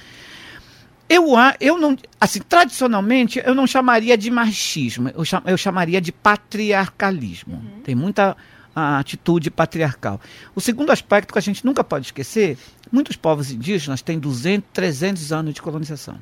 [1.08, 6.12] Eu, eu não, assim, tradicionalmente, eu não chamaria de machismo, eu, cham, eu chamaria de
[6.12, 7.54] patriarcalismo.
[7.54, 7.80] Uhum.
[7.82, 8.36] Tem muita
[8.74, 10.20] atitude patriarcal.
[10.54, 12.56] O segundo aspecto que a gente nunca pode esquecer,
[12.92, 16.18] muitos povos indígenas têm 200, 300 anos de colonização.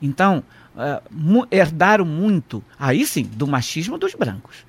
[0.00, 0.42] Então,
[0.78, 4.66] uh, herdaram muito, aí sim, do machismo dos brancos.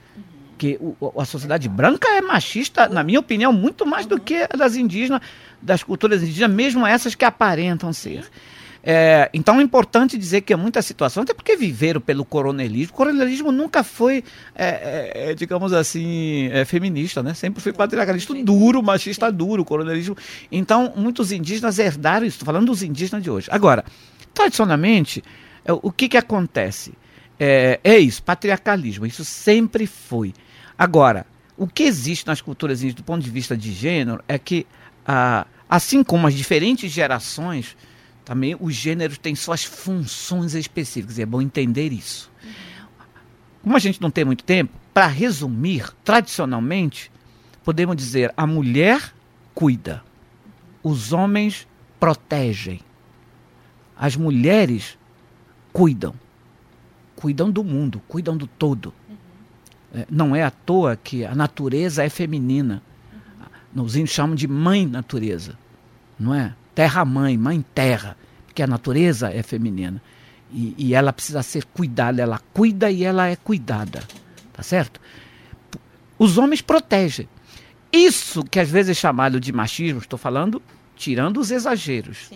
[0.58, 4.58] Que o, a sociedade branca é machista, na minha opinião, muito mais do que a
[4.58, 5.22] das indígenas,
[5.62, 8.26] das culturas indígenas, mesmo essas que aparentam ser.
[8.82, 12.94] É, então é importante dizer que há muitas situações, até porque viveram pelo coronelismo.
[12.94, 14.24] O coronelismo nunca foi,
[14.56, 17.34] é, é, é digamos assim, é, feminista, né?
[17.34, 20.16] Sempre foi patriarcalista duro, machista duro, coronelismo.
[20.52, 22.36] Então, muitos indígenas herdaram isso.
[22.36, 23.48] Estou falando dos indígenas de hoje.
[23.52, 23.84] Agora,
[24.34, 25.28] tradicionalmente, é,
[25.68, 26.94] o que, que acontece?
[27.40, 30.34] É, é isso, patriarcalismo, isso sempre foi.
[30.78, 31.26] Agora,
[31.58, 34.68] o que existe nas culturas do ponto de vista de gênero é que,
[35.06, 37.76] ah, assim como as diferentes gerações,
[38.26, 41.18] também os gêneros têm suas funções específicas.
[41.18, 42.32] E é bom entender isso.
[43.64, 47.12] Como a gente não tem muito tempo, para resumir, tradicionalmente,
[47.64, 49.14] podemos dizer a mulher
[49.56, 50.04] cuida,
[50.84, 51.68] os homens
[52.00, 52.82] protegem,
[53.98, 54.99] as mulheres
[55.80, 56.14] cuidam,
[57.16, 58.94] cuidam do mundo, cuidam do todo.
[59.08, 60.06] Uhum.
[60.10, 62.84] Não é à toa que a natureza é feminina.
[63.74, 63.84] Uhum.
[63.84, 65.58] Os índios chamam de mãe natureza,
[66.20, 66.54] não é?
[66.76, 70.02] Terra-mãe, mãe-terra, porque a natureza é feminina.
[70.52, 74.04] E, e, ela precisa ser cuidada, ela cuida e ela é cuidada.
[74.52, 75.00] Tá certo?
[76.18, 77.30] Os homens protegem.
[77.90, 80.62] Isso que às vezes é chamado de machismo, estou falando
[80.98, 82.30] tirando os exageros.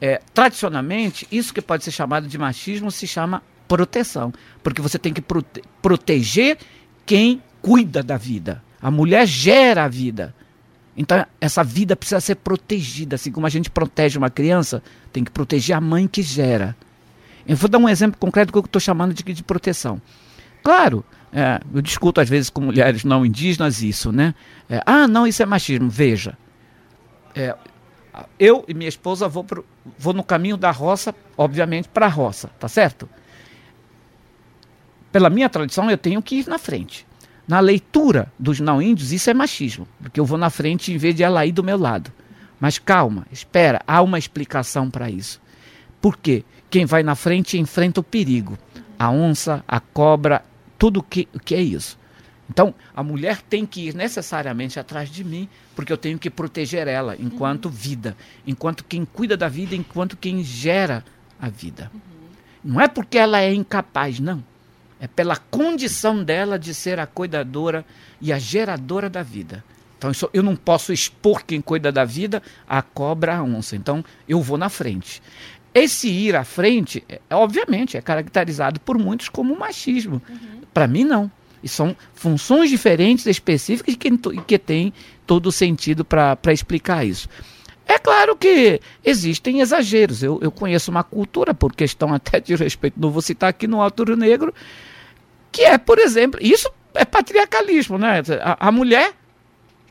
[0.00, 4.32] É, tradicionalmente, isso que pode ser chamado de machismo se chama proteção,
[4.62, 6.58] porque você tem que prote proteger
[7.04, 8.62] quem cuida da vida.
[8.80, 10.34] A mulher gera a vida.
[10.96, 13.16] Então, essa vida precisa ser protegida.
[13.16, 14.82] Assim como a gente protege uma criança,
[15.12, 16.76] tem que proteger a mãe que gera.
[17.46, 20.00] Eu vou dar um exemplo concreto do que eu estou chamando de, de proteção.
[20.62, 24.34] Claro, é, eu discuto às vezes com mulheres não indígenas isso, né?
[24.68, 25.88] É, ah, não, isso é machismo.
[25.88, 26.36] Veja,
[27.34, 27.54] é,
[28.38, 29.64] eu e minha esposa vou, pro,
[29.98, 33.08] vou no caminho da roça, obviamente, para a roça, tá certo?
[35.12, 37.06] Pela minha tradição, eu tenho que ir na frente.
[37.46, 41.14] Na leitura dos não índios, isso é machismo, porque eu vou na frente em vez
[41.14, 42.12] de ela ir do meu lado.
[42.58, 45.40] Mas calma, espera, há uma explicação para isso.
[46.00, 46.44] Por quê?
[46.68, 48.58] Quem vai na frente enfrenta o perigo.
[48.98, 50.42] A onça, a cobra,
[50.78, 51.98] tudo que, o que é isso.
[52.48, 56.86] Então, a mulher tem que ir necessariamente atrás de mim, porque eu tenho que proteger
[56.86, 57.72] ela enquanto uhum.
[57.72, 58.16] vida,
[58.46, 61.04] enquanto quem cuida da vida, enquanto quem gera
[61.40, 61.90] a vida.
[61.92, 62.00] Uhum.
[62.64, 64.42] Não é porque ela é incapaz, não.
[64.98, 67.84] É pela condição dela de ser a cuidadora
[68.20, 69.62] e a geradora da vida.
[69.98, 73.76] Então eu não posso expor quem cuida da vida a cobra, a onça.
[73.76, 75.22] Então eu vou na frente.
[75.74, 80.22] Esse ir à frente, é, obviamente, é caracterizado por muitos como machismo.
[80.28, 80.62] Uhum.
[80.72, 81.30] Para mim, não.
[81.66, 84.08] E são funções diferentes, específicas, que,
[84.46, 84.92] que têm
[85.26, 87.28] todo o sentido para explicar isso.
[87.84, 90.22] É claro que existem exageros.
[90.22, 93.82] Eu, eu conheço uma cultura, por questão até de respeito, não vou citar aqui no
[93.82, 94.54] Alto Rio Negro,
[95.50, 98.22] que é, por exemplo, isso é patriarcalismo, né?
[98.40, 99.12] A, a mulher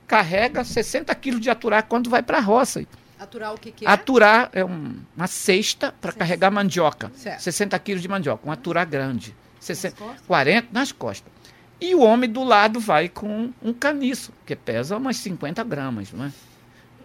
[0.08, 2.86] carrega 60 quilos de aturar quando vai para a roça.
[3.20, 3.90] Aturar o que, que é?
[3.90, 7.12] Aturar é um, uma cesta para carregar mandioca.
[7.18, 7.42] Certo.
[7.42, 9.36] 60 quilos de mandioca, um aturar grande.
[9.60, 11.35] 60, nas 40 nas costas.
[11.80, 16.26] E o homem do lado vai com um caniço, que pesa umas 50 gramas, não
[16.26, 16.32] é?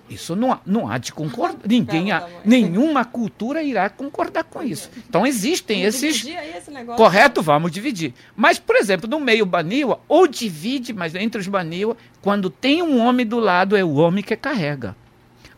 [0.09, 1.61] Isso não, há, não há de concordar.
[1.67, 4.91] Ninguém, há, nenhuma cultura irá concordar com isso.
[5.09, 6.27] Então existem vamos esses.
[6.27, 8.13] Esse correto, vamos dividir.
[8.35, 12.99] Mas, por exemplo, no meio Baniwa, ou divide, mas entre os Baniwa, quando tem um
[12.99, 14.97] homem do lado, é o homem que carrega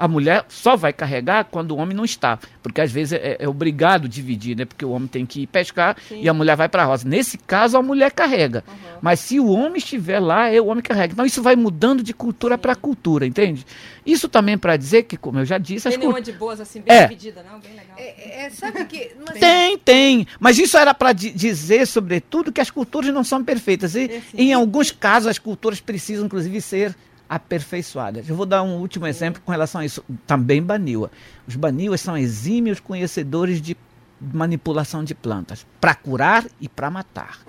[0.02, 2.36] a mulher só vai carregar quando o homem não está.
[2.60, 4.64] Porque às vezes é, é obrigado dividir, né?
[4.64, 6.20] Porque o homem tem que ir pescar Sim.
[6.20, 7.08] e a mulher vai para a roça.
[7.08, 8.64] Nesse caso, a mulher carrega.
[8.66, 8.74] Uhum.
[9.00, 11.12] Mas se o homem estiver lá, é o homem carrega.
[11.12, 13.64] Então isso vai mudando de cultura para cultura, entende?
[14.04, 15.88] Isso também para dizer que, como eu já disse.
[15.88, 17.02] Tem nenhuma de boas assim, bem é.
[17.02, 17.60] dividida, não?
[17.60, 17.96] Bem legal.
[17.96, 19.12] É, é, sabe que.
[19.24, 19.38] Mas...
[19.38, 20.26] Tem, tem.
[20.40, 23.94] Mas isso era para dizer, sobretudo, que as culturas não são perfeitas.
[23.94, 26.92] E, em alguns casos, as culturas precisam, inclusive, ser
[27.34, 28.28] aperfeiçoadas.
[28.28, 30.04] Eu vou dar um último exemplo com relação a isso.
[30.26, 31.10] Também Baniwa.
[31.46, 33.76] Os Baniwas são exímios conhecedores de
[34.20, 37.40] manipulação de plantas, para curar e para matar.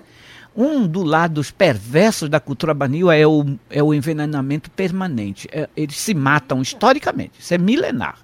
[0.56, 5.48] Um dos lados perversos da cultura Baniwa é o, é o envenenamento permanente.
[5.52, 7.40] É, eles se matam historicamente.
[7.40, 8.18] Isso é milenar.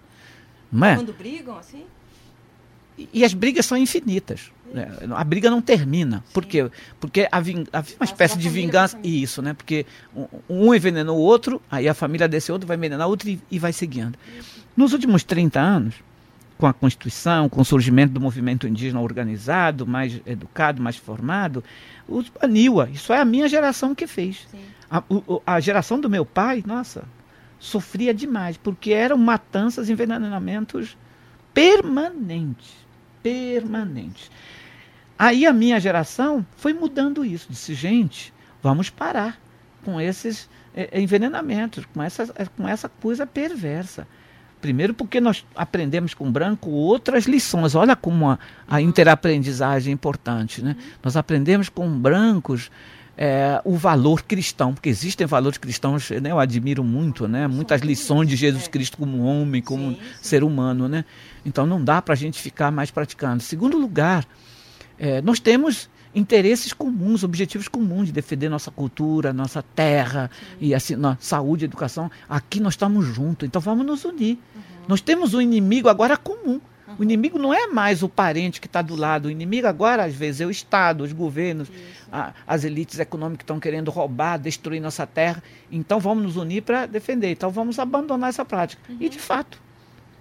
[0.72, 0.96] Não é?
[0.96, 1.84] Quando brigam assim?
[3.00, 4.52] E, e as brigas são infinitas.
[4.74, 6.22] É, a briga não termina.
[6.32, 6.70] Por quê?
[7.00, 8.98] Porque havia, uma espécie de vingança.
[9.02, 9.54] Isso, né?
[9.54, 9.86] Porque
[10.48, 13.58] um, envenenou o outro, aí a família desse outro vai envenenar o outro e, e
[13.58, 14.16] vai seguindo.
[14.76, 15.94] Nos últimos 30 anos,
[16.58, 21.64] com a Constituição, com o surgimento do movimento indígena organizado, mais educado, mais formado,
[22.06, 22.82] os baniu.
[22.84, 24.46] Isso é a minha geração que fez.
[24.90, 25.02] A,
[25.46, 27.04] a, geração do meu pai, nossa,
[27.58, 30.96] sofria demais, porque eram matanças, envenenamentos
[31.54, 32.89] permanentes.
[33.22, 34.30] Permanentes.
[35.18, 37.46] Aí a minha geração foi mudando isso.
[37.50, 39.38] Disse, gente, vamos parar
[39.84, 44.06] com esses é, envenenamentos, com essa, eh, com essa coisa perversa.
[44.60, 47.74] Primeiro, porque nós aprendemos com branco outras lições.
[47.74, 50.62] Olha como a, a interaprendizagem é importante.
[50.62, 50.76] Né?
[51.02, 52.70] Nós aprendemos com brancos
[53.16, 58.28] é, o valor cristão, porque existem valores cristãos, né, eu admiro muito, né, muitas lições
[58.28, 60.00] de Jesus Cristo como homem, como sim, sim.
[60.22, 60.88] ser humano.
[60.88, 61.04] Né?
[61.44, 63.42] Então não dá para a gente ficar mais praticando.
[63.42, 64.26] Segundo lugar,
[64.98, 70.56] é, nós temos interesses comuns, objetivos comuns de defender nossa cultura, nossa terra Sim.
[70.60, 72.10] e assim, nossa saúde, educação.
[72.28, 74.38] Aqui nós estamos juntos, então vamos nos unir.
[74.54, 74.62] Uhum.
[74.88, 76.60] Nós temos um inimigo agora comum.
[76.90, 76.96] Uhum.
[76.98, 79.26] O inimigo não é mais o parente que está do lado.
[79.26, 81.70] O inimigo agora, às vezes, é o Estado, os governos,
[82.12, 85.42] a, as elites econômicas que estão querendo roubar, destruir nossa terra.
[85.70, 87.30] Então vamos nos unir para defender.
[87.30, 88.82] Então vamos abandonar essa prática.
[88.88, 88.96] Uhum.
[89.00, 89.60] E, de fato,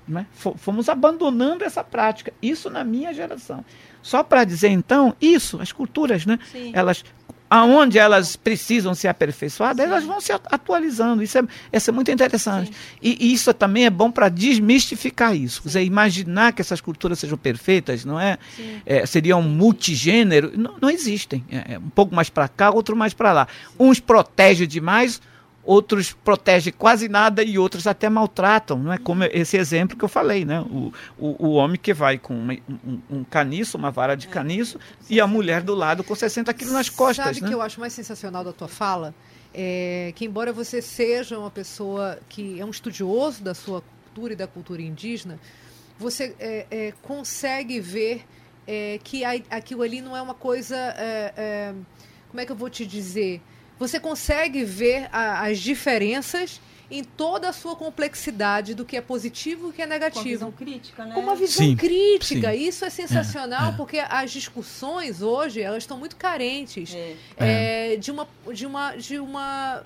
[0.07, 2.33] né, fomos abandonando essa prática.
[2.41, 3.63] Isso na minha geração.
[4.01, 6.39] Só para dizer, então, isso, as culturas, né?
[6.51, 6.71] Sim.
[6.73, 7.03] Elas
[7.49, 9.91] aonde elas precisam ser aperfeiçoadas, Sim.
[9.91, 11.23] elas vão se atualizando.
[11.23, 11.43] Isso é,
[11.73, 12.71] isso é muito interessante.
[13.01, 15.61] E, e, isso também é bom para desmistificar isso.
[15.63, 18.37] Quer dizer, imaginar que essas culturas sejam perfeitas, não é?
[18.85, 20.51] é seriam multigênero.
[20.55, 21.43] Não, não existem.
[21.49, 23.47] É, é um pouco mais para cá, outro mais para lá.
[23.79, 25.19] Uns protegem demais,
[25.69, 28.97] outros protegem quase nada e outros até maltratam, não é?
[28.97, 30.61] Como esse exemplo que eu falei, né?
[30.61, 32.53] O, o, o homem que vai com uma,
[32.83, 36.73] um, um, caniço, uma vara de caniço, e a mulher do lado com 60 quilos
[36.73, 37.23] nas costas.
[37.23, 37.47] Sabe o né?
[37.49, 39.13] que eu acho mais sensacional da tua fala?
[39.53, 44.35] É que embora você seja uma pessoa que é um estudioso da sua cultura e
[44.35, 45.39] da cultura indígena,
[45.99, 48.25] você é, é, consegue ver
[48.65, 50.75] é, que a, aquilo ali não é uma coisa.
[50.75, 51.73] É, é,
[52.29, 53.39] como é que eu vou te dizer?
[53.79, 56.59] Você consegue ver a, as diferenças
[56.91, 60.23] em toda a sua complexidade do que é positivo e o que é negativo.
[60.23, 61.13] Com uma visão crítica, né?
[61.13, 62.51] Com uma visão sim, crítica.
[62.51, 62.67] Sim.
[62.67, 63.77] Isso é sensacional, é, é.
[63.77, 67.15] porque as discussões hoje, elas estão muito carentes é.
[67.37, 69.83] É, de, uma, de, uma, de uma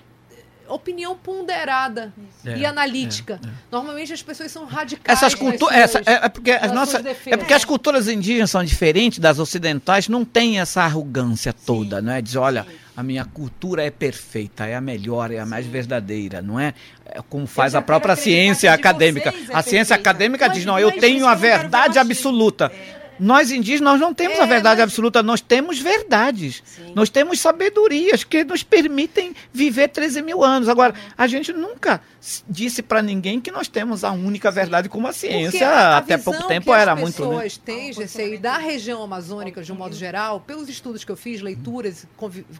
[0.66, 2.12] opinião ponderada
[2.44, 3.38] é, e analítica.
[3.44, 3.50] É, é.
[3.70, 5.18] Normalmente as pessoas são radicais.
[5.18, 9.18] Essas culturas, essa, é, é, porque as nossas, é porque as culturas indígenas são diferentes
[9.18, 12.06] das ocidentais, não tem essa arrogância toda, Sim.
[12.06, 12.22] né?
[12.22, 12.83] Diz, olha, Sim.
[12.96, 16.74] A minha cultura é perfeita, é a melhor, é a mais verdadeira, não é?
[17.06, 19.34] é como faz a própria ciência acadêmica.
[19.52, 22.70] a ciência acadêmica diz, não, eu tenho a verdade absoluta.
[23.18, 24.84] Nós indígenas nós não temos é, a verdade mas...
[24.84, 26.62] absoluta, nós temos verdades.
[26.64, 26.92] Sim.
[26.94, 30.68] Nós temos sabedorias que nos permitem viver 13 mil anos.
[30.68, 32.00] Agora, a gente nunca
[32.48, 35.68] disse para ninguém que nós temos a única verdade como a ciência.
[35.68, 37.22] A Até pouco tempo era muito.
[37.22, 41.16] As pessoas têm, GCI, da região amazônica, de um modo geral, pelos estudos que eu
[41.16, 42.06] fiz, leituras,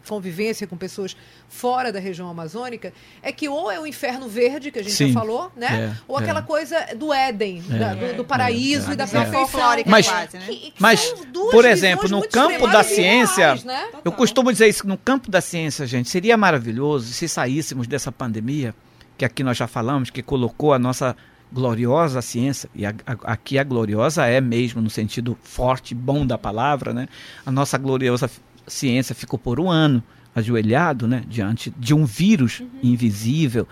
[0.07, 1.15] convivência com pessoas
[1.47, 5.07] fora da região amazônica, é que ou é o inferno verde, que a gente Sim.
[5.07, 5.95] já falou, né?
[5.95, 6.43] É, ou aquela é.
[6.43, 7.77] coisa do Éden, é.
[7.77, 9.83] da, do, do, paraíso e da perfeição.
[9.85, 10.44] Mas, quase, né?
[10.45, 11.13] Que, que mas
[11.51, 13.89] por exemplo, no campo da ciência, né?
[14.03, 18.73] eu costumo dizer isso, no campo da ciência, gente, seria maravilhoso se saíssemos dessa pandemia
[19.17, 21.15] que aqui nós já falamos, que colocou a nossa
[21.51, 26.37] gloriosa ciência, e a, a, aqui a gloriosa é mesmo no sentido forte, bom da
[26.37, 27.07] palavra, né?
[27.45, 28.29] A nossa gloriosa
[28.67, 30.03] ciência ficou por um ano
[30.35, 32.69] ajoelhado, né, diante de um vírus uhum.
[32.83, 33.65] invisível.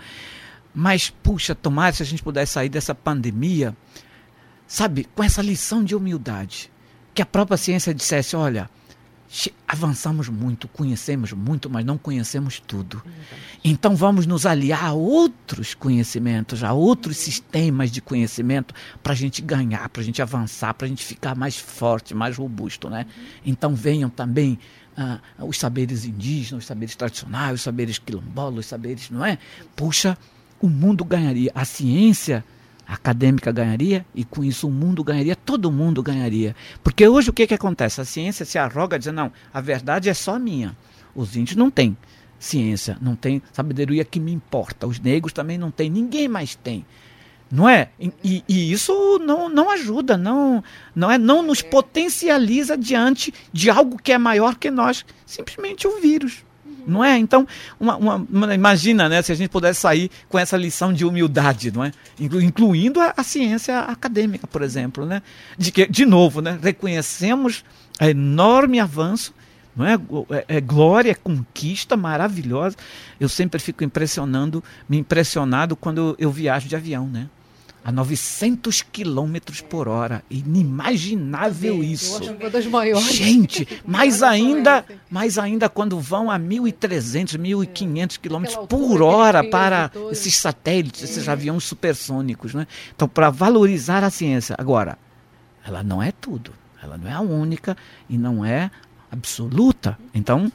[0.74, 3.76] Mas puxa, tomara se a gente pudesse sair dessa pandemia,
[4.66, 6.70] sabe, com essa lição de humildade,
[7.14, 8.68] que a própria ciência dissesse, olha,
[9.66, 13.02] avançamos muito, conhecemos muito, mas não conhecemos tudo.
[13.64, 19.42] Então vamos nos aliar a outros conhecimentos, a outros sistemas de conhecimento para a gente
[19.42, 23.06] ganhar, para a gente avançar, para a gente ficar mais forte, mais robusto, né?
[23.44, 24.58] Então venham também
[24.96, 29.38] ah, os saberes indígenas, os saberes tradicionais, os saberes quilombolas, os saberes, não é?
[29.74, 30.16] Puxa,
[30.60, 31.50] o mundo ganharia.
[31.54, 32.44] A ciência
[32.86, 36.54] acadêmica ganharia e com isso o mundo ganharia, todo mundo ganharia.
[36.82, 38.00] Porque hoje o que, que acontece?
[38.00, 40.76] A ciência se arroga dizendo, não, a verdade é só minha.
[41.14, 41.96] Os índios não têm
[42.38, 44.86] ciência, não tem sabedoria que me importa.
[44.86, 46.84] Os negros também não têm, ninguém mais tem.
[47.50, 47.90] Não é?
[48.00, 50.62] E, e, isso não, não ajuda, não,
[50.94, 56.00] não é, não nos potencializa diante de algo que é maior que nós, simplesmente o
[56.00, 56.44] vírus.
[56.86, 57.16] Não é?
[57.18, 57.46] Então,
[57.78, 61.84] uma, uma, imagina né, se a gente pudesse sair com essa lição de humildade, não
[61.84, 61.92] é?
[62.18, 65.04] incluindo a, a ciência acadêmica, por exemplo.
[65.04, 65.22] Né?
[65.56, 67.64] De que, de novo, né, reconhecemos
[67.98, 69.34] a enorme avanço
[69.76, 69.94] não é?
[70.30, 70.56] é?
[70.56, 72.76] É, glória, é conquista maravilhosa.
[73.18, 77.28] Eu sempre fico impressionando, me impressionado quando eu, eu viajo de avião, né?
[77.84, 80.24] A 900 quilômetros por hora.
[80.30, 82.20] Inimaginável Sim, isso.
[83.00, 90.34] Gente, mais ainda, mais ainda quando vão a 1.300, 1.500 quilômetros por hora para esses
[90.36, 92.54] satélites, esses aviões supersônicos.
[92.54, 92.66] Né?
[92.96, 94.56] Então, para valorizar a ciência.
[94.58, 94.96] Agora,
[95.66, 96.52] ela não é tudo.
[96.82, 97.76] Ela não é a única
[98.08, 98.70] e não é
[99.10, 99.98] absoluta.
[100.14, 100.50] Então,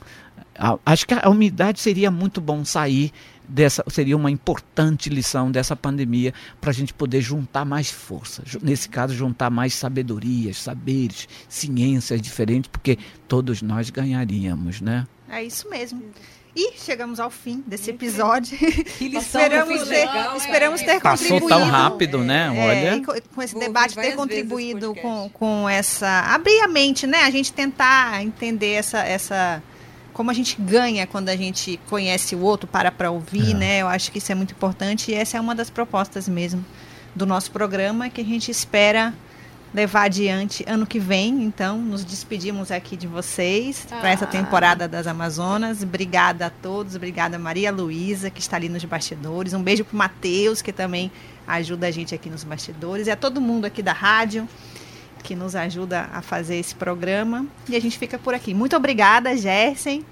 [0.85, 3.13] acho que a umidade seria muito bom sair
[3.49, 8.43] dessa seria uma importante lição dessa pandemia para a gente poder juntar mais força.
[8.61, 12.97] Nesse caso, juntar mais sabedorias, saberes, ciências diferentes, porque
[13.27, 15.07] todos nós ganharíamos, né?
[15.27, 16.01] É isso mesmo.
[16.55, 18.57] E chegamos ao fim desse episódio.
[18.97, 21.47] Que lição esperamos ter, legal, esperamos ter Passou contribuído.
[21.47, 22.51] tão rápido, né?
[22.53, 23.21] É, Olha.
[23.33, 26.21] com esse debate ter contribuído com, com essa.
[26.33, 27.23] abrir a mente, né?
[27.23, 28.99] A gente tentar entender essa.
[28.99, 29.63] essa
[30.19, 33.53] como a gente ganha quando a gente conhece o outro, para para ouvir, é.
[33.53, 33.77] né?
[33.79, 36.65] Eu acho que isso é muito importante e essa é uma das propostas mesmo
[37.15, 39.13] do nosso programa que a gente espera
[39.73, 41.41] levar adiante ano que vem.
[41.41, 43.95] Então, nos despedimos aqui de vocês ah.
[43.95, 45.83] para essa temporada das Amazonas.
[45.83, 49.53] Obrigada a todos, obrigada a Maria Luísa, que está ali nos bastidores.
[49.53, 51.09] Um beijo para o Matheus, que também
[51.47, 53.07] ajuda a gente aqui nos bastidores.
[53.07, 54.49] E a todo mundo aqui da rádio
[55.23, 57.45] que nos ajuda a fazer esse programa.
[57.67, 58.53] E a gente fica por aqui.
[58.53, 60.05] Muito obrigada, Gersen.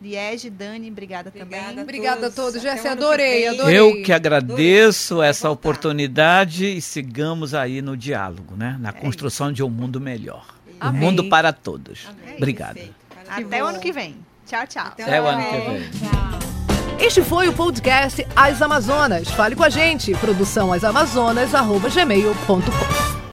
[0.00, 1.82] Liege, Dani, obrigada, obrigada também.
[1.82, 2.62] Obrigada a todos.
[2.62, 3.76] Jesse, adorei, adorei.
[3.76, 5.30] Eu que agradeço adorei.
[5.30, 8.76] essa oportunidade e sigamos aí no diálogo, né?
[8.78, 9.54] Na é construção isso.
[9.54, 10.46] de um mundo melhor.
[10.80, 12.06] Um mundo para todos.
[12.08, 12.36] Amém.
[12.36, 12.80] Obrigada.
[13.28, 14.14] Até o ano que vem.
[14.46, 14.86] Tchau, tchau.
[14.86, 15.90] Até, Até o ano que vem.
[15.90, 16.38] Tchau.
[17.00, 19.28] Este foi o podcast As Amazonas.
[19.28, 20.14] Fale com a gente.
[20.16, 23.18] Produção asamazonas.gmail.com